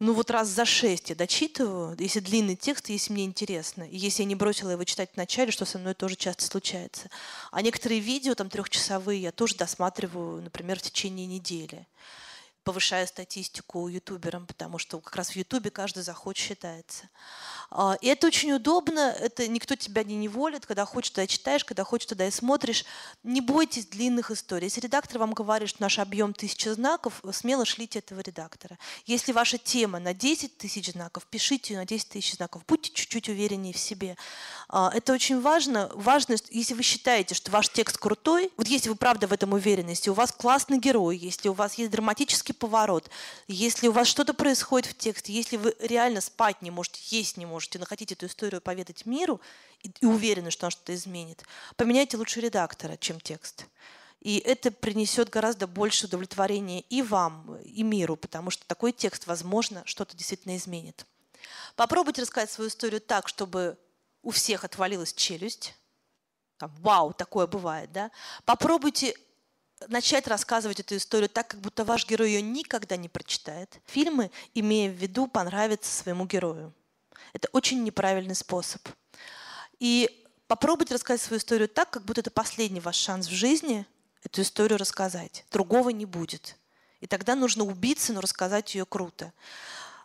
[0.00, 3.82] ну вот раз за шесть я дочитываю, если длинный текст, если мне интересно.
[3.82, 7.10] И если я не бросила его читать вначале, что со мной тоже часто случается.
[7.52, 11.86] А некоторые видео, там трехчасовые, я тоже досматриваю, например, в течение недели
[12.64, 17.08] повышая статистику ютуберам, потому что как раз в ютубе каждый заход считается.
[17.70, 21.84] А, и это очень удобно, это никто тебя не неволит, когда хочешь, туда читаешь, когда
[21.84, 22.84] хочешь, туда и смотришь.
[23.22, 24.66] Не бойтесь длинных историй.
[24.66, 28.78] Если редактор вам говорит, что наш объем тысяча знаков, смело шлите этого редактора.
[29.06, 32.62] Если ваша тема на 10 тысяч знаков, пишите ее на 10 тысяч знаков.
[32.66, 34.16] Будьте чуть-чуть увереннее в себе.
[34.68, 35.90] А, это очень важно.
[35.94, 39.90] Важно, если вы считаете, что ваш текст крутой, вот если вы правда в этом уверены,
[39.90, 43.10] если у вас классный герой, если у вас есть драматический поворот,
[43.48, 47.46] если у вас что-то происходит в тексте, если вы реально спать не можете, есть не
[47.46, 49.40] можете, но хотите эту историю поведать миру
[49.82, 51.44] и, и уверены, что она что-то изменит,
[51.76, 53.66] поменяйте лучше редактора, чем текст.
[54.20, 59.82] И это принесет гораздо больше удовлетворения и вам, и миру, потому что такой текст, возможно,
[59.86, 61.06] что-то действительно изменит.
[61.74, 63.78] Попробуйте рассказать свою историю так, чтобы
[64.22, 65.74] у всех отвалилась челюсть.
[66.58, 68.10] Там, вау, такое бывает, да?
[68.44, 69.16] Попробуйте
[69.88, 73.80] начать рассказывать эту историю так, как будто ваш герой ее никогда не прочитает.
[73.86, 76.72] Фильмы, имея в виду, понравятся своему герою.
[77.32, 78.82] Это очень неправильный способ.
[79.78, 83.86] И попробуйте рассказать свою историю так, как будто это последний ваш шанс в жизни
[84.24, 85.44] эту историю рассказать.
[85.50, 86.56] Другого не будет.
[87.00, 89.32] И тогда нужно убиться, но рассказать ее круто.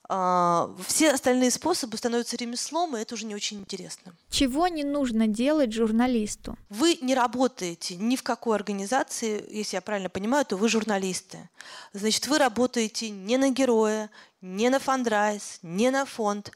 [0.08, 4.14] А, все остальные способы становятся ремеслом, и это уже не очень интересно.
[4.30, 6.58] Чего не нужно делать журналисту?
[6.70, 11.50] Вы не работаете ни в какой организации, если я правильно понимаю, то вы журналисты.
[11.94, 16.52] Значит, вы работаете не на героя, не на фандрайз, не на фонд.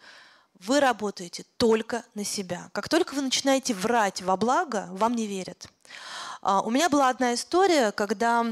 [0.60, 2.70] Вы работаете только на себя.
[2.74, 5.68] Как только вы начинаете врать во благо, вам не верят.
[6.42, 8.46] А, у меня была одна история, когда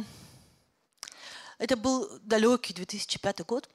[1.59, 3.69] это был далекий 2005 год,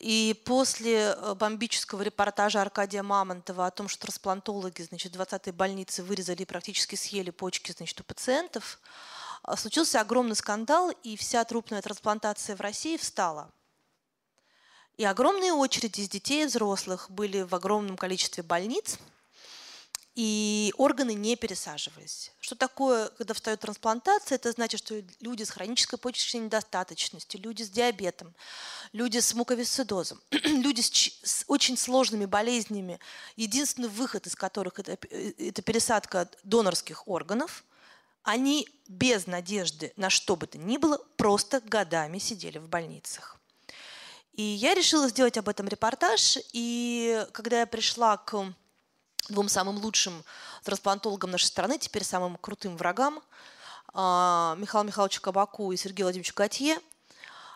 [0.00, 6.02] и после э, бомбического репортажа Аркадия Мамонтова о том, что трансплантологи значит, в 20-й больнице
[6.02, 8.80] вырезали и практически съели почки значит, у пациентов,
[9.42, 13.50] а, случился огромный скандал, и вся трупная трансплантация в России встала–
[14.96, 18.98] и огромные очереди из детей и взрослых были в огромном количестве больниц,
[20.14, 22.32] и органы не пересаживались.
[22.40, 24.36] Что такое, когда встает трансплантация?
[24.36, 28.34] Это значит, что люди с хронической почечной недостаточностью, люди с диабетом,
[28.92, 33.00] люди с муковисцидозом, люди с, с очень сложными болезнями,
[33.36, 37.64] единственный выход из которых это, это пересадка донорских органов,
[38.22, 43.38] они без надежды на что бы то ни было просто годами сидели в больницах.
[44.34, 46.38] И я решила сделать об этом репортаж.
[46.52, 48.54] И когда я пришла к
[49.28, 50.24] двум самым лучшим
[50.64, 53.22] трансплантологам нашей страны, теперь самым крутым врагам,
[53.94, 56.78] а, Михаилу Михайловичу Кабаку и Сергею Владимировичу Готье,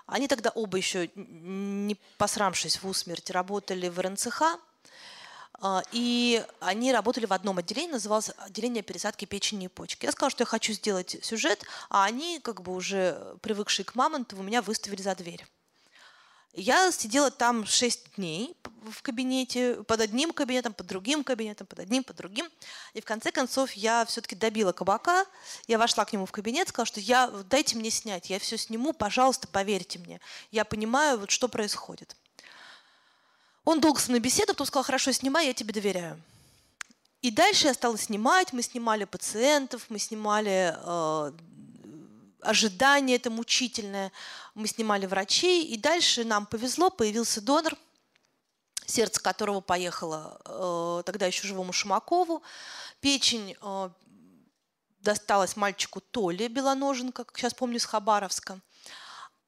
[0.07, 4.43] они тогда оба еще, не посрамшись в усмерть, работали в РНЦХ.
[5.59, 10.05] А, и они работали в одном отделении, называлось отделение пересадки печени и почки.
[10.05, 14.43] Я сказала, что я хочу сделать сюжет, а они, как бы уже привыкшие к Мамонтову,
[14.43, 15.45] меня выставили за дверь.
[16.59, 18.57] Я сидела там 6 дней
[18.91, 22.49] в кабинете, под одним кабинетом, под другим кабинетом, под одним, под другим.
[22.95, 25.27] И в конце концов я все-таки добила кабака.
[25.69, 28.95] Я вошла к нему в кабинет, сказала, что я, дайте мне снять, я все сниму,
[28.95, 30.19] пожалуйста, поверьте мне.
[30.51, 32.17] Я понимаю, вот что происходит.
[33.67, 36.23] Он долго со мной беседовал, потом сказал, хорошо, снимай, я тебе доверяю.
[37.21, 41.33] И дальше я стала снимать, мы снимали пациентов, мы снимали э,
[42.47, 44.13] ожидание это мучительное.
[44.55, 47.77] Мы снимали врачей, и дальше нам повезло, появился донор,
[48.87, 52.43] сердце которого поехало э, тогда еще живому Шумакову.
[53.01, 53.91] Печень э,
[55.01, 58.61] досталась мальчику Толе Белоноженко, как сейчас помню, из Хабаровска.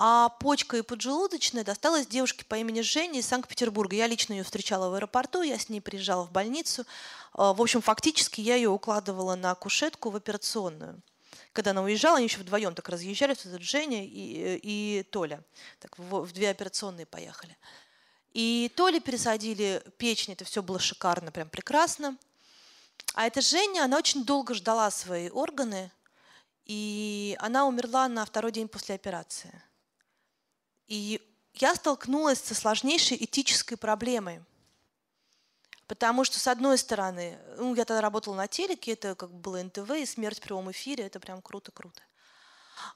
[0.00, 3.96] А почка и поджелудочная досталась девушке по имени Женя из Санкт-Петербурга.
[3.96, 6.82] Я лично ее встречала в аэропорту, я с ней приезжала в больницу.
[6.82, 11.00] Э, в общем, фактически я ее укладывала на кушетку в операционную
[11.52, 15.42] когда она уезжала, они еще вдвоем так разъезжались, вот Женя и, и Толя.
[15.80, 17.56] Так в, в две операционные поехали.
[18.32, 22.16] И Толе пересадили печень, это все было шикарно, прям прекрасно.
[23.14, 25.90] А эта Женя, она очень долго ждала свои органы,
[26.64, 29.62] и она умерла на второй день после операции.
[30.87, 31.20] И
[31.54, 34.42] я столкнулась со сложнейшей этической проблемой–
[35.88, 39.62] Потому что, с одной стороны, ну, я тогда работала на телеке, это как бы было
[39.62, 42.03] НТВ, и смерть в прямом эфире, это прям круто-круто.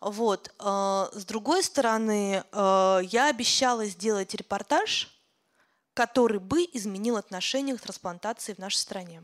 [0.01, 0.55] Вот.
[0.59, 5.09] Э, с другой стороны, э, я обещала сделать репортаж,
[5.95, 9.23] который бы изменил отношение к трансплантации в нашей стране.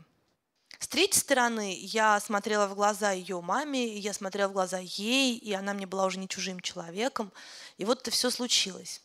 [0.79, 5.53] С третьей стороны, я смотрела в глаза ее маме, я смотрела в глаза ей, и
[5.53, 7.31] она мне была уже не чужим человеком.
[7.77, 9.01] И вот это все случилось.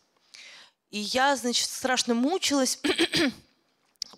[0.90, 2.78] И я, значит, страшно мучилась,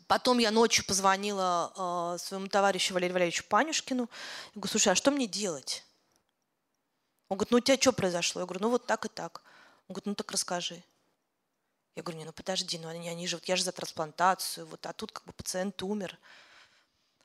[0.06, 4.02] Потом я ночью позвонила э, своему товарищу Валерию Валерьевичу Панюшкину.
[4.02, 5.85] Я говорю, слушай, а что мне делать?
[7.28, 8.40] Он говорит, ну у тебя что произошло?
[8.40, 9.42] Я говорю, ну вот так и так.
[9.88, 10.82] Он говорит, ну так расскажи.
[11.94, 14.85] Я говорю, не, ну подожди, ну они, они же, вот я же за трансплантацию, вот,
[14.87, 16.18] а тут как бы пациент умер.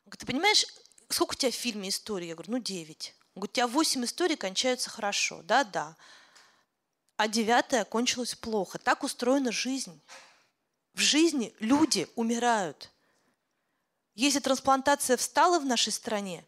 [0.06, 0.66] Он говорит, ты понимаешь,
[1.10, 2.30] сколько у тебя в фильме историй?
[2.30, 3.14] Я говорю, ну девять.
[3.36, 5.42] Он говорит, у тебя восемь историй кончаются хорошо.
[5.44, 5.96] Да, да.
[7.18, 8.80] А девятая кончилась плохо.
[8.80, 10.02] Так устроена жизнь.
[10.94, 12.90] В жизни люди умирают.
[14.16, 16.46] Если трансплантация встала в нашей стране,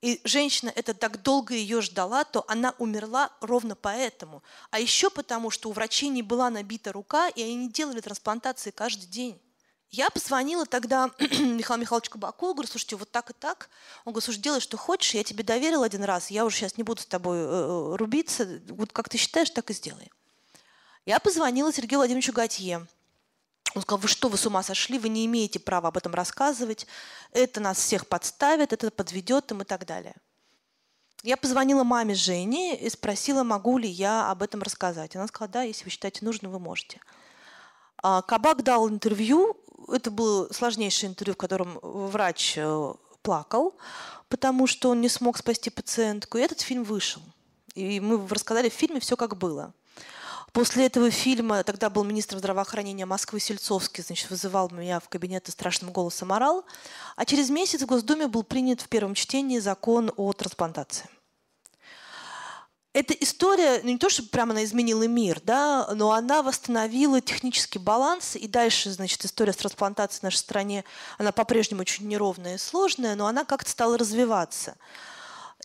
[0.00, 4.42] и женщина это так долго ее ждала, то она умерла ровно поэтому.
[4.70, 8.70] А еще потому, что у врачей не была набита рука, и они не делали трансплантации
[8.70, 9.40] каждый день.
[9.90, 13.70] Я позвонила тогда Михаилу Михайловичу Кабаку, говорю, слушайте, вот так и так.
[14.04, 16.82] Он говорит, слушай, делай, что хочешь, я тебе доверил один раз, я уже сейчас не
[16.82, 20.10] буду с тобой э, э рубиться, вот как ты считаешь, так и сделай.
[21.06, 22.86] Я позвонила Сергею Владимировичу Готье,
[23.74, 26.86] он сказал, вы что, вы с ума сошли, вы не имеете права об этом рассказывать,
[27.32, 30.14] это нас всех подставит, это подведет им и так далее.
[31.22, 35.16] Я позвонила маме Жени и спросила, могу ли я об этом рассказать.
[35.16, 37.00] Она сказала, да, если вы считаете нужным, вы можете.
[38.02, 39.56] А, Кабак дал интервью,
[39.88, 43.74] это было сложнейшее интервью, в котором врач э, плакал,
[44.28, 46.36] потому что он не смог спасти пациентку.
[46.36, 47.22] И этот фильм вышел.
[47.74, 49.72] И мы рассказали в фильме все, как было.
[50.54, 55.50] После этого фильма, тогда был министр здравоохранения Москвы Сельцовский, значит, вызывал меня в кабинет и
[55.50, 56.64] страшным голосом орал.
[57.16, 61.10] А через месяц в Госдуме был принят в первом чтении закон о трансплантации.
[62.92, 67.80] Эта история, ну не то, чтобы прямо она изменила мир, да, но она восстановила технический
[67.80, 70.84] баланс, и дальше, значит, история с трансплантацией в нашей стране,
[71.18, 74.76] она по-прежнему очень неровная и сложная, но она как-то стала развиваться.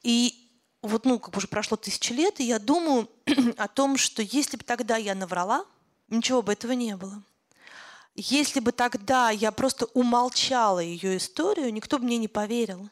[0.01, 0.48] И
[0.81, 3.09] вот, ну, как бы уже прошло тысячи лет, и я думаю
[3.57, 5.65] о том, что если бы тогда я наврала,
[6.07, 7.21] ничего бы этого не было.
[8.15, 12.89] Если бы тогда я просто умолчала ее историю, никто бы мне не поверил.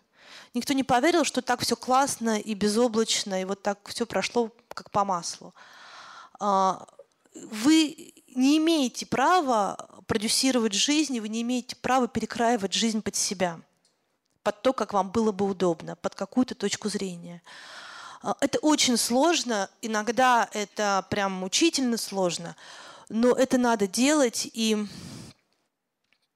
[0.53, 4.91] Никто не поверил, что так все классно и безоблачно, и вот так все прошло как
[4.91, 5.53] по маслу.
[6.39, 6.87] А,
[7.33, 13.59] вы не имеете права продюсировать жизнь, вы не имеете права перекраивать жизнь под себя,
[14.47, 17.41] под то, как вам было бы удобно, под какую-то точку зрения.
[18.21, 22.55] А, это очень сложно, иногда это прям мучительно сложно,
[23.09, 24.77] но это надо делать, и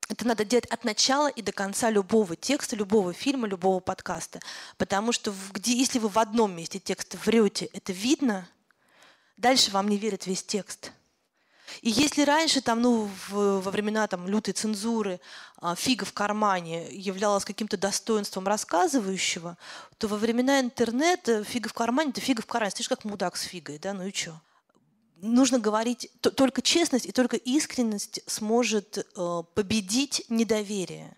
[0.09, 4.41] это надо делать от начала и до конца любого текста, любого фильма, любого подкаста.
[4.75, 8.45] Потому что где, если вы в одном месте текста врете, это видно,
[9.37, 10.91] дальше вам не верит весь текст–
[11.81, 15.19] и если раньше, там, ну, в, во времена там, лютой цензуры
[15.57, 19.57] а, фига в кармане являлась каким-то достоинством рассказывающего,
[19.97, 22.71] то во времена интернета фига в кармане– это фига в кармане.
[22.71, 24.39] Ты как мудак с фигой, да, ну и что?
[25.21, 31.15] Нужно говорить, только честность и только искренность сможет э, победить недоверие.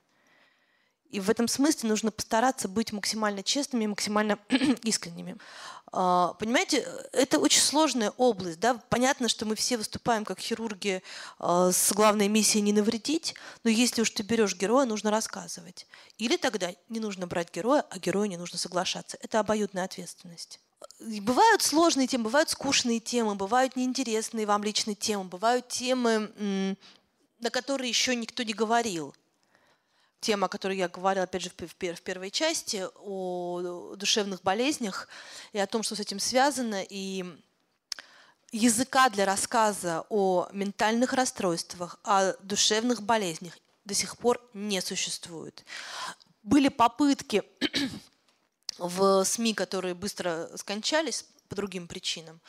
[1.14, 4.40] И в этом смысле нужно постараться быть максимально честными максимально
[4.84, 5.38] искренними.
[5.92, 8.60] А, понимаете, это очень сложная область.
[8.60, 8.82] Да?
[8.90, 11.04] Понятно, что мы все выступаем как хирурги
[11.38, 15.86] а, с главной миссией не навредить, но если уж ты берешь героя, нужно рассказывать.
[16.18, 19.16] Или тогда не нужно брать героя, а герою не нужно соглашаться.
[19.22, 20.60] Это обоюдная ответственность.
[21.00, 26.76] Бывают сложные темы, бывают скучные темы, бывают неинтересные вам личные темы, бывают темы,
[27.40, 29.14] на которые еще никто не говорил
[30.24, 35.08] тема, о которой я говорила, опять же, в первой части, о душевных болезнях
[35.52, 37.26] и о том, что с этим связано, и
[38.52, 45.66] языка для рассказа о ментальных расстройствах, о душевных болезнях до сих пор не существует.
[46.42, 47.44] Были попытки
[48.78, 52.40] в СМИ, которые быстро скончались по другим причинам,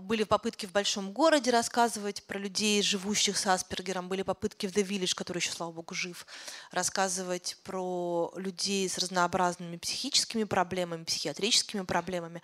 [0.00, 4.08] были попытки в большом городе рассказывать про людей, живущих с Аспергером.
[4.08, 6.26] Были попытки в The Village, который еще, слава богу, жив,
[6.70, 12.42] рассказывать про людей с разнообразными психическими проблемами, психиатрическими проблемами.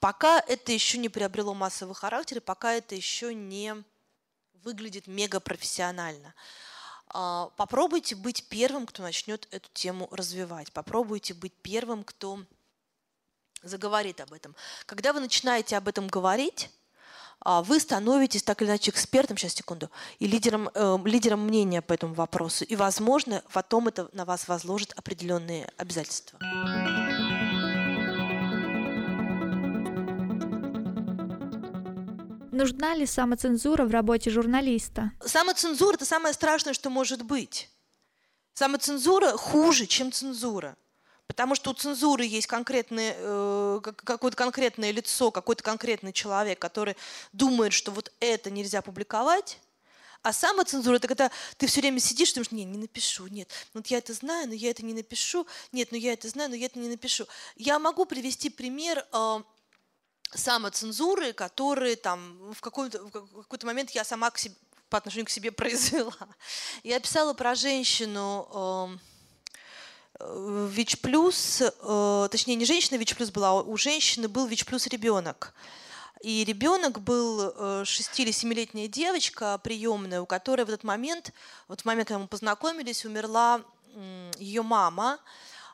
[0.00, 3.74] Пока это еще не приобрело массовый характер, и пока это еще не
[4.62, 6.34] выглядит мега профессионально.
[7.08, 10.72] А, попробуйте быть первым, кто начнет эту тему развивать.
[10.72, 12.40] Попробуйте быть первым, кто
[13.62, 14.54] заговорит об этом.
[14.86, 16.81] Когда вы начинаете об этом говорить, а,
[17.44, 22.14] вы становитесь так или иначе экспертом, сейчас секунду, и лидером, э, лидером мнения по этому
[22.14, 22.64] вопросу.
[22.64, 26.38] И, возможно, потом это на вас возложит определенные обязательства.
[32.52, 35.10] Нужна ли самоцензура в работе журналиста?
[35.24, 37.70] Самоцензура– это самое страшное, что может быть.
[38.54, 40.76] Самоцензура хуже, чем цензура.
[41.26, 46.96] Потому что у цензуры есть конкретное, э, какое-то конкретное лицо, какой-то конкретный человек, который
[47.32, 49.58] думает, что вот это нельзя публиковать.
[50.22, 53.88] А самоцензура– это когда ты все время сидишь и думаешь, не, не напишу, нет, вот
[53.88, 56.66] я это знаю, но я это не напишу, нет, ну я это знаю, но я
[56.66, 57.26] это не напишу.
[57.56, 59.42] Я могу привести пример э,
[60.32, 64.54] самоцензуры, которые там в какой-то, какой-то момент я сама к себе,
[64.88, 66.14] по отношению к себе произвела.
[66.84, 69.11] Я писала про женщину, э,
[70.30, 74.86] ВИЧ плюс, э, точнее не женщина ВИЧ плюс была, а у женщины был ВИЧ плюс
[74.86, 75.54] ребенок.
[76.20, 81.32] И ребенок был 6 э, или 7-летняя девочка приемная, у которой в этот момент,
[81.66, 83.62] вот в момент, когда мы познакомились, умерла
[84.38, 85.18] ее мама.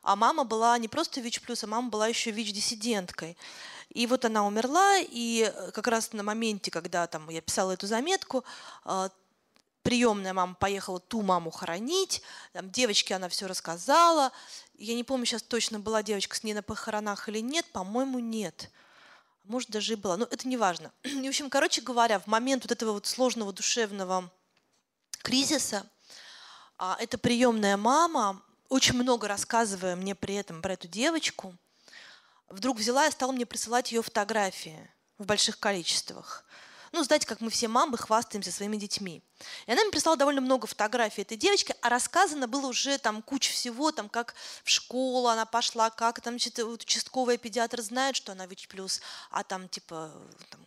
[0.02, 3.36] А мама была не просто ВИЧ плюс, а мама была еще ВИЧ-диссиденткой.
[3.90, 8.44] И вот она умерла, и как раз на моменте, когда там, я писала эту заметку,
[8.84, 9.08] э,
[9.88, 12.20] приемная мама поехала ту маму хоронить,
[12.52, 14.32] там, девочке она все рассказала.
[14.74, 18.70] Я не помню сейчас точно, была девочка с ней на похоронах или нет, по-моему, нет.
[19.44, 20.92] Может, даже и была, но это не важно.
[21.04, 24.30] И, в общем, короче говоря, в момент вот этого вот сложного душевного
[25.22, 25.86] кризиса,
[26.76, 31.54] а, эта приемная мама, очень много рассказывая мне при этом про эту девочку,
[32.50, 36.44] вдруг взяла и стала мне присылать ее фотографии в больших количествах.
[36.92, 39.22] Ну, знаете, как мы все мамы хвастаемся своими детьми.
[39.66, 43.52] И она мне прислала довольно много фотографий этой девочки, а рассказано было уже там куча
[43.52, 44.34] всего, там как
[44.64, 48.68] в школу она пошла, как там значит, участковый педиатр знает, что она ВИЧ+,
[49.30, 50.10] а там типа
[50.50, 50.60] там,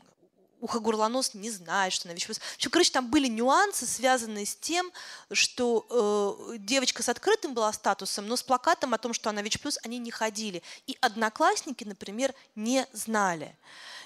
[0.61, 2.39] ухо-горлонос не знает, что она ВИЧ+.
[2.57, 4.91] В короче, там были нюансы, связанные с тем,
[5.31, 9.59] что э, девочка с открытым была статусом, но с плакатом о том, что она ВИЧ+,
[9.83, 10.63] они не ходили.
[10.87, 13.57] И одноклассники, например, не знали.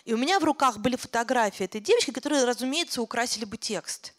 [0.06, 4.14] И у меня в руках были фотографии этой девочки, которые, разумеется, украсили бы текст.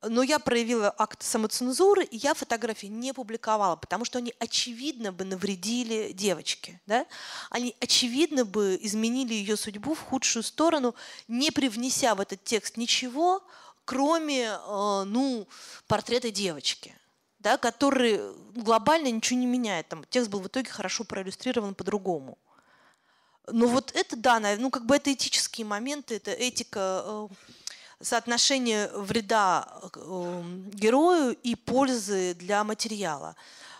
[0.00, 5.24] Но я проявила акт самоцензуры, и я фотографии не публиковала, потому что они очевидно бы
[5.24, 6.80] навредили девочке.
[6.86, 7.04] Да?
[7.50, 10.94] Они очевидно бы изменили ее судьбу в худшую сторону,
[11.26, 13.42] не привнеся в этот текст ничего,
[13.84, 15.48] кроме э, ну,
[15.88, 16.94] портрета девочки
[17.38, 18.20] да, который
[18.54, 19.88] глобально ничего не меняет.
[19.88, 22.36] Там текст был в итоге хорошо проиллюстрирован по-другому.
[23.52, 27.28] Но вот это, да, ну как бы это этические моменты, это этика э,
[28.00, 30.42] соотношение вреда э,
[30.72, 33.36] герою и пользы для материала.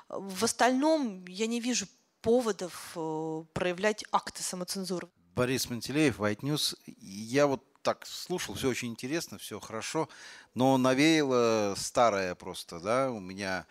[0.09, 1.87] В остальном я не вижу
[2.23, 5.09] поводов э, проявлять акты самоцензуры.
[5.35, 6.77] Борис Мантелеев, White News.
[6.87, 10.09] Я вот так слушал, все очень интересно, все хорошо,
[10.55, 13.67] но навеяло старое просто, да, у меня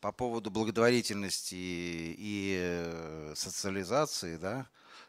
[0.00, 4.66] по поводу благотворительности и социализации, да,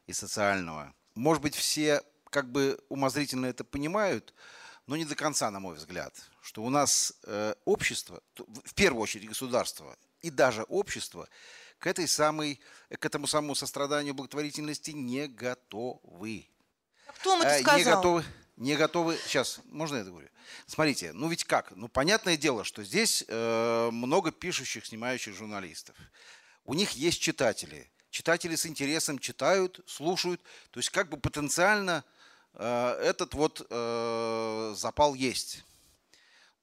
[0.07, 0.93] и социального.
[1.15, 4.33] Может быть, все как бы умозрительно это понимают,
[4.87, 9.27] но не до конца, на мой взгляд, что у нас э, общество, в первую очередь
[9.27, 11.27] государство и даже общество
[11.79, 16.47] к этой самой, к этому самому состраданию благотворительности не готовы.
[17.07, 17.77] А кто вам это сказал?
[17.77, 18.25] Не готовы,
[18.57, 19.17] не готовы.
[19.25, 20.29] Сейчас, можно я это говорю?
[20.67, 21.71] Смотрите, ну ведь как?
[21.75, 25.95] Ну понятное дело, что здесь э, много пишущих, снимающих журналистов.
[26.63, 27.89] у них есть читатели.
[28.15, 30.39] Читатели с интересом читают, слушают.
[30.71, 32.05] То есть как бы потенциально
[32.53, 35.65] э, этот вот э, запал есть.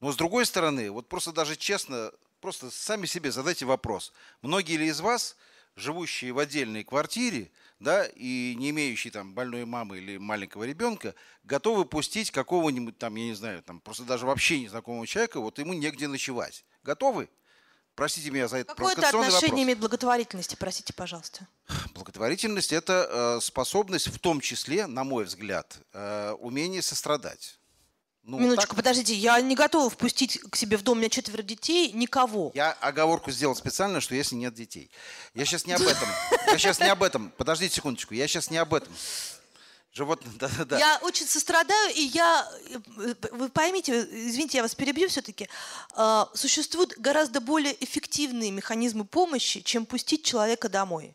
[0.00, 4.14] Но с другой стороны, вот просто даже честно, просто сами себе задайте вопрос.
[4.40, 5.36] Многие ли из вас,
[5.76, 7.50] живущие в отдельной квартире,
[7.80, 13.24] да, и не имеющие там больной мамы или маленького ребенка, готовы пустить какого-нибудь там, я
[13.26, 16.64] не знаю, там просто даже вообще незнакомого человека, вот ему негде ночевать.
[16.82, 17.28] Готовы?
[17.95, 19.62] Простите меня за это Какое это отношение вопрос.
[19.62, 21.47] имеет благотворительности, простите, пожалуйста?
[21.95, 27.59] Благотворительность– это э, способность, в том числе, на мой взгляд, э, умение сострадать.
[28.24, 28.76] Ну, Минуточку, так...
[28.76, 32.53] подождите, я не готова впустить к себе в дом, у меня четверо детей, никого.
[32.55, 34.90] Я оговорку сделал специально, что если нет детей.
[35.34, 36.09] Я сейчас не об этом.
[36.47, 37.32] Я сейчас не об этом.
[37.36, 38.93] Подождите секундочку, я сейчас не об этом.
[39.93, 40.78] Животные, да, да, да.
[40.78, 42.51] Я очень сострадаю, и я,
[43.32, 45.49] вы поймите, извините, я вас перебью все-таки,
[45.95, 51.14] а, существуют гораздо более эффективные механизмы помощи, чем пустить человека домой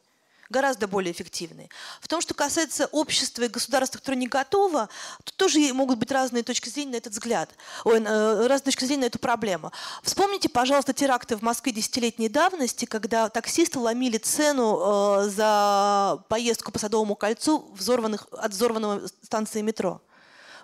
[0.50, 1.70] гораздо более эффективные.
[2.02, 4.90] В том, что касается общества и государства, которое не готово,
[5.24, 7.50] тут тоже могут быть разные точки зрения на этот взгляд,
[7.84, 9.72] ой, э, разные точки зрения на эту проблему.
[10.04, 16.80] Вспомните, пожалуйста, теракты в Москве десятилетней давности, когда таксисты ломили цену э, за поездку по
[16.80, 20.02] Садовому кольцу взорванных, от взорванного станции метро.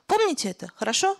[0.08, 0.72] Помните это?
[0.76, 1.18] Хорошо?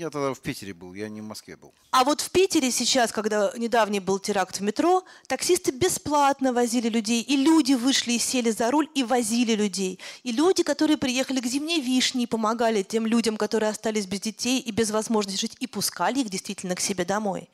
[0.00, 1.74] Я тогда в Питере был, я не в Москве был.
[1.90, 7.20] А вот в Питере сейчас, когда недавний был теракт в метро, таксисты бесплатно возили людей,
[7.20, 9.98] и люди вышли и сели за руль и возили людей.
[10.22, 14.58] И люди, которые приехали к зимней вишне и помогали тем людям, которые остались без детей
[14.58, 17.50] и без возможности жить, и пускали их действительно к себе домой.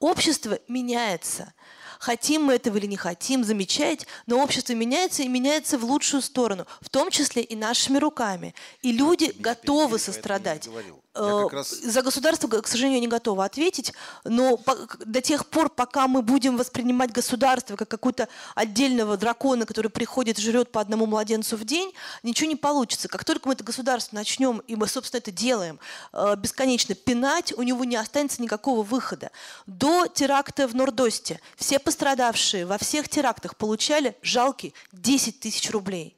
[0.00, 1.52] Общество меняется.
[2.00, 6.66] Хотим мы этого или не хотим, замечать, но общество меняется и меняется в лучшую сторону,
[6.80, 8.54] в том числе и нашими руками.
[8.82, 10.68] И люди готовы сострадать.
[11.16, 11.70] Э, раз...
[11.70, 13.92] За государство, к сожалению, не готова ответить,
[14.24, 14.60] но
[15.04, 20.42] до тех пор, пока мы будем воспринимать государство как какого-то отдельного дракона, который приходит и
[20.42, 21.92] жрет по одному младенцу в день,
[22.22, 23.08] ничего не получится.
[23.08, 25.78] Как только мы это государство начнем, и мы, собственно, это делаем,
[26.12, 29.30] э, бесконечно пинать, у него не останется никакого выхода.
[29.66, 36.15] До теракта в Нордосте все пострадавшие во всех терактах получали жалкие 10 тысяч рублей.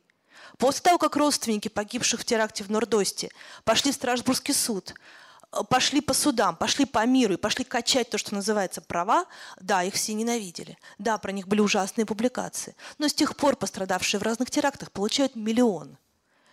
[0.58, 3.30] После того, как родственники погибших в теракте в Нордосте
[3.64, 4.92] пошли в Страсбургский суд,
[5.52, 9.26] э, пошли по судам, пошли по миру и пошли качать то, что называется права,
[9.60, 10.76] да, их все ненавидели.
[10.98, 12.74] Да, про них были ужасные публикации.
[12.98, 15.96] Но с тех пор пострадавшие в разных терактах получают миллион.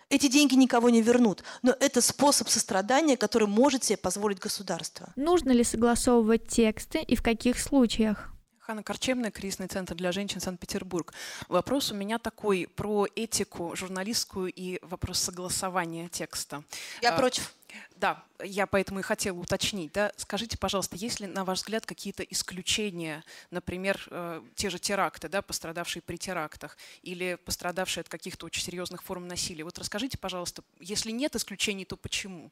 [0.08, 5.12] Эти деньги никого не вернут, но это способ сострадания, который может себе позволить государство.
[5.16, 8.35] Нужно ли согласовывать тексты и в каких случаях?
[8.66, 11.14] Ханна Корчемная, кризисный центр для женщин Санкт-Петербург.
[11.46, 16.64] Вопрос у меня такой про этику журналистскую и вопрос согласования текста.
[17.00, 17.54] Я а, против.
[17.94, 19.92] Да, я поэтому и хотела уточнить.
[19.92, 20.10] Да?
[20.16, 25.42] Скажите, пожалуйста, есть ли, на ваш взгляд, какие-то исключения, например, э, те же теракты, да,
[25.42, 29.62] пострадавшие при терактах, или пострадавшие от каких-то очень серьезных форм насилия?
[29.62, 32.50] Вот расскажите, пожалуйста, если нет исключений, то почему?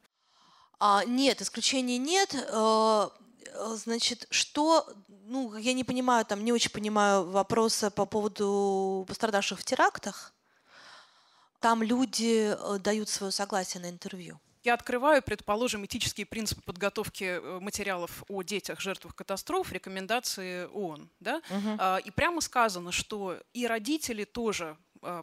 [0.78, 2.36] А, нет, исключений нет.
[2.36, 3.08] Э,
[3.54, 4.86] Э, значит, что,
[5.26, 10.32] ну, я не понимаю, там не очень понимаю вопроса по поводу пострадавших в терактах.
[11.60, 14.38] Там люди э, дают свое согласие на интервью.
[14.62, 21.10] Я открываю, предположим, этические принципы подготовки э, материалов о детях, жертвах катастроф, рекомендации ООН.
[21.20, 21.40] Да?
[21.50, 22.06] Угу.
[22.06, 24.76] И прямо сказано, что и родители тоже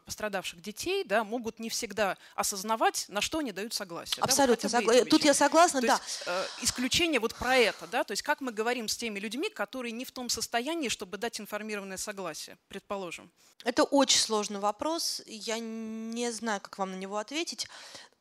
[0.05, 4.23] пострадавших детей да, могут не всегда осознавать, на что они дают согласие.
[4.23, 4.69] Абсолютно.
[4.69, 5.93] Да, вот Тут я согласна, то да.
[5.93, 9.49] Есть, э, исключение вот про это, да, то есть как мы говорим с теми людьми,
[9.49, 13.31] которые не в том состоянии, чтобы дать информированное согласие, предположим.
[13.63, 17.67] Это очень сложный вопрос, я не знаю, как вам на него ответить,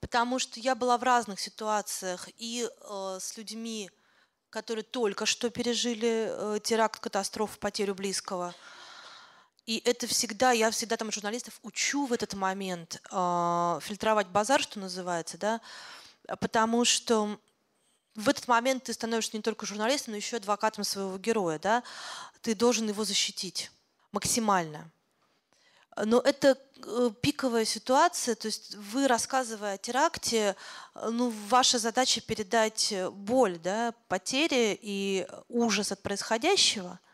[0.01, 3.91] потому что я была в разных ситуациях и э, с людьми,
[4.51, 8.55] которые только что пережили э, теракт, катастрофу, потерю близкого,
[9.71, 14.81] и это всегда, я всегда там журналистов учу в этот момент э, фильтровать базар, что
[14.81, 15.61] называется, да,
[16.41, 17.39] потому что
[18.17, 21.85] в этот момент ты становишься не только журналистом, но еще адвокатом своего героя, да,
[22.41, 23.71] ты должен его защитить
[24.11, 24.91] максимально.
[25.97, 30.57] Но это э, пиковая ситуация, то есть вы, рассказывая о теракте,
[30.97, 36.99] ну, ваша задача передать боль, да, потери и ужас от происходящего–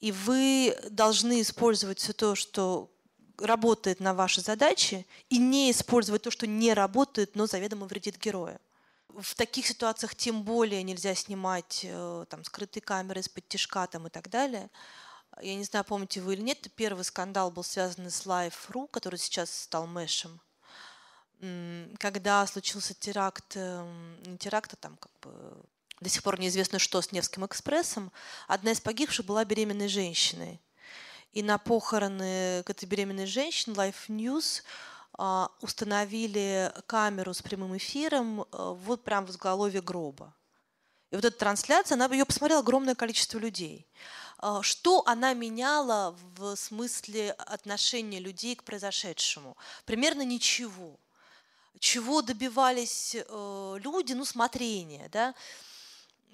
[0.00, 2.90] и вы должны использовать все то, что
[3.38, 8.60] работает на ваши задачи, и не использовать то, что не работает, но заведомо вредит герою.
[9.08, 14.10] В таких ситуациях тем более нельзя снимать э, там, скрытые камеры из-под тяжка там, и
[14.10, 14.70] так далее.
[15.40, 19.52] Я не знаю, помните вы или нет, первый скандал был связан с Life.ru, который сейчас
[19.52, 20.40] стал мэшем.
[21.98, 25.62] Когда случился теракт, эм, не теракт, а там как бы
[26.04, 28.12] до сих пор неизвестно, что с Невским экспрессом,
[28.46, 30.60] одна из погибших была беременной женщиной.
[31.32, 34.62] И на похороны к этой беременной женщине Life News
[35.14, 40.34] а, установили камеру с прямым эфиром а, вот прям в изголовье гроба.
[41.10, 43.86] И вот эта трансляция, она ее посмотрела огромное количество людей.
[44.38, 49.56] А, что она меняла в смысле отношения людей к произошедшему?
[49.86, 51.00] Примерно ничего.
[51.80, 54.12] Чего добивались э, люди?
[54.12, 55.34] Ну, смотрение, да.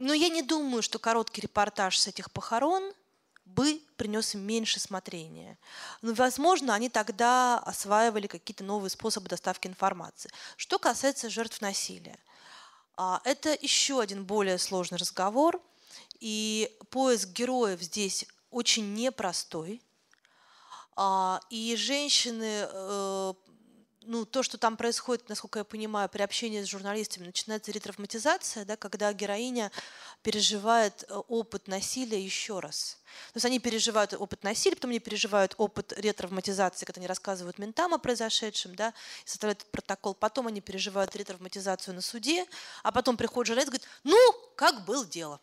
[0.00, 2.94] Но я не думаю, что короткий репортаж с этих похорон
[3.44, 5.58] бы принес им меньше смотрения.
[6.00, 10.30] Но, возможно, они тогда осваивали какие-то новые способы доставки информации.
[10.56, 12.18] Что касается жертв насилия,
[12.96, 15.60] а, это еще один более сложный разговор,
[16.18, 19.82] и поиск героев здесь очень непростой.
[20.96, 23.34] А, и женщины э,
[24.02, 28.76] ну, то, что там происходит, насколько я понимаю, при общении с журналистами, начинается ретравматизация, да,
[28.76, 29.70] когда героиня
[30.22, 32.98] переживает э, опыт насилия еще раз.
[33.32, 37.92] То есть они переживают опыт насилия, потом они переживают опыт ретравматизации, когда они рассказывают ментам
[37.92, 38.94] о произошедшем, да,
[39.24, 40.14] и составляют протокол.
[40.14, 42.46] Потом они переживают ретравматизацию на суде,
[42.82, 45.40] а потом приходит журналист и говорит, ну, как было дело.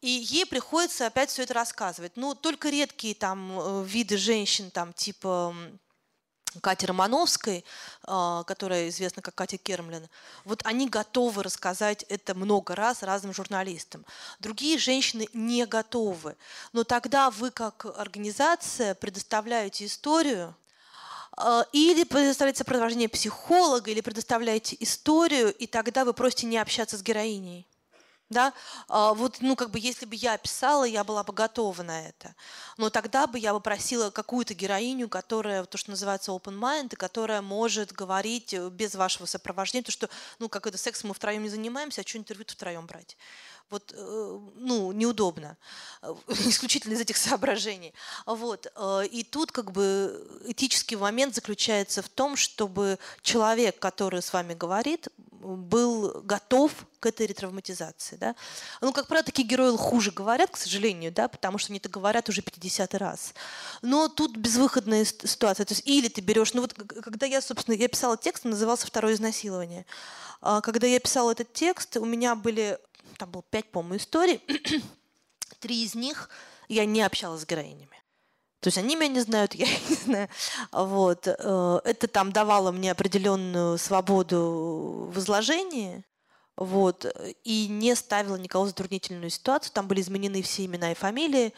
[0.00, 2.12] И ей приходится опять все это рассказывать.
[2.16, 5.54] Ну, только редкие там э, виды женщин, там, типа
[6.60, 7.64] Кати Романовской,
[8.02, 10.08] а, которая известна как Катя Кермлин,
[10.44, 14.04] вот они готовы рассказать это много раз разным журналистам.
[14.40, 16.36] Другие женщины не готовы.
[16.72, 20.56] Но тогда вы как организация предоставляете историю,
[21.36, 27.02] а, или предоставляете сопровождение психолога, или предоставляете историю, и тогда вы просите не общаться с
[27.02, 27.69] героиней
[28.30, 28.54] да,
[28.88, 32.34] а, вот, ну, как бы, если бы я писала, я была бы готова на это.
[32.76, 37.42] Но тогда бы я попросила какую-то героиню, которая, то, что называется open mind, и которая
[37.42, 40.08] может говорить э, без вашего сопровождения, то, что,
[40.38, 43.16] ну, как это, сексом мы втроем не занимаемся, а что интервью втроем брать?
[43.70, 45.56] вот, э, ну, неудобно,
[46.02, 47.94] э, исключительно из этих соображений.
[48.26, 48.66] Вот.
[49.10, 55.08] И тут как бы этический момент заключается в том, чтобы человек, который с вами говорит,
[55.40, 58.16] был готов к этой ретравматизации.
[58.16, 58.36] Да?
[58.80, 62.28] Ну, как правило, такие герои хуже говорят, к сожалению, да, потому что они это говорят
[62.28, 63.34] уже 50 раз.
[63.82, 65.64] Но тут безвыходная ситуация.
[65.66, 66.54] То есть или ты берешь...
[66.54, 69.86] Ну вот когда я, собственно, я писала текст, он назывался «Второе изнасилование».
[70.42, 72.78] А когда я писала этот текст, у меня были
[73.16, 74.40] там было пять, по-моему, историй.
[75.60, 76.30] Три из них
[76.68, 77.99] я не общалась с героинями.
[78.60, 80.28] То есть они меня не знают, я их не знаю.
[80.72, 81.26] Вот.
[81.26, 86.04] Э, это там давало мне определенную свободу в изложении.
[86.56, 87.06] Вот.
[87.44, 89.72] И не ставило никого в затруднительную ситуацию.
[89.72, 91.54] Там были изменены все имена и фамилии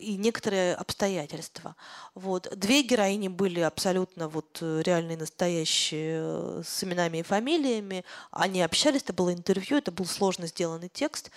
[0.00, 1.76] и некоторые обстоятельства.
[2.14, 2.48] Вот.
[2.56, 8.04] Две героини были абсолютно вот реальные, настоящие, э, с именами и фамилиями.
[8.30, 11.30] Они общались, это было интервью, это был сложно сделанный текст.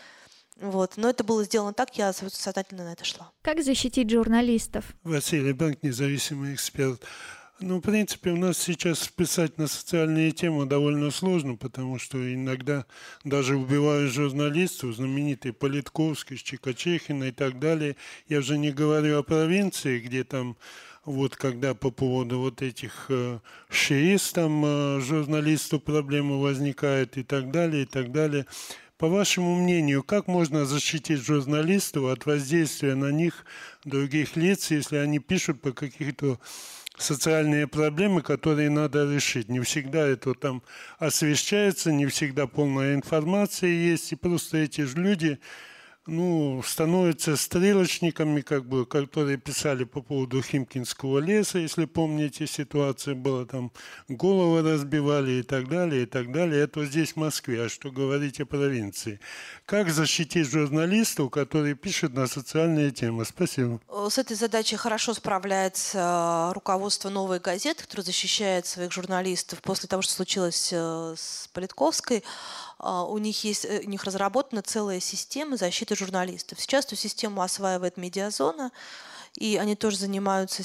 [0.59, 0.93] Вот.
[0.97, 3.31] Но это было сделано так, я сознательно на это шла.
[3.41, 4.85] Как защитить журналистов?
[5.03, 7.03] Василий Банк, независимый эксперт.
[7.59, 12.85] Ну, в принципе, у нас сейчас писать на социальные темы довольно сложно, потому что иногда
[13.23, 17.95] даже убивают журналистов, знаменитый Политковский, Чикачехина и так далее.
[18.27, 20.55] Я уже не говорю о провинции, где там
[21.03, 23.39] вот когда по поводу вот этих э,
[23.69, 28.45] шиист там э, журналисту проблемы возникают и так далее, и так далее.
[28.97, 33.45] По вашему мнению, как можно защитить журналистов от воздействия на них
[33.85, 36.39] других лиц, если они пишут по каких-то
[36.97, 39.49] социальные проблемы, которые надо решить.
[39.49, 40.63] Не всегда это там
[40.97, 45.39] освещается, не всегда полная информация есть, и просто эти же люди
[46.07, 53.45] ну, становятся стрелочниками, как бы, которые писали по поводу Химкинского леса, если помните, ситуация была
[53.45, 53.71] там,
[54.07, 56.63] головы разбивали и так далее, и так далее.
[56.63, 59.19] Это вот здесь в Москве, а что говорить о провинции?
[59.65, 63.25] Как защитить журналистов, которые пишут на социальные темы?
[63.25, 63.81] Спасибо.
[64.09, 70.13] С этой задачей хорошо справляется руководство «Новой газеты», которое защищает своих журналистов после того, что
[70.13, 72.23] случилось э, с Политковской.
[72.79, 76.59] А, у них есть, э, у них разработана целая система защиты журналистов.
[76.61, 78.71] Сейчас эту систему осваивает медиазона,
[79.37, 80.63] и они тоже занимаются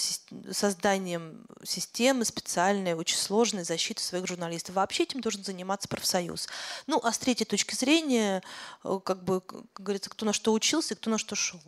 [0.50, 4.74] созданием системы специальной, очень сложной защиты своих журналистов.
[4.76, 6.48] Вообще этим должен заниматься профсоюз.
[6.86, 8.42] Ну, а с третьей точки зрения,
[8.82, 11.60] э, как бы, как говорится, кто на что учился, кто на что шел.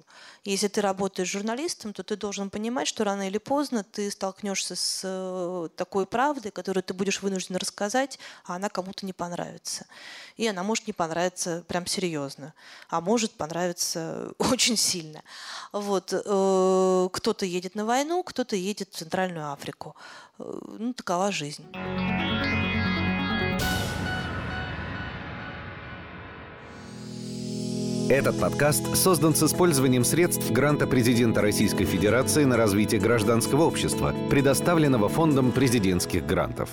[0.44, 5.02] Если ты работаешь журналистом, то ты должен понимать, что рано или поздно ты столкнешься с
[5.04, 9.84] э, такой правдой, которую ты будешь вынужден рассказать, а она кому-то не понравится.
[10.36, 12.54] И она может не понравиться прям серьезно,
[12.88, 15.22] а может понравиться очень сильно.
[15.72, 19.94] Вот э, кто-то едет на войну, кто-то едет в Центральную Африку.
[20.38, 21.64] Э, ну, такова жизнь.
[28.10, 35.08] Этот подкаст создан с использованием средств гранта президента Российской Федерации на развитие гражданского общества, предоставленного
[35.08, 36.68] Фондом президентских грантов.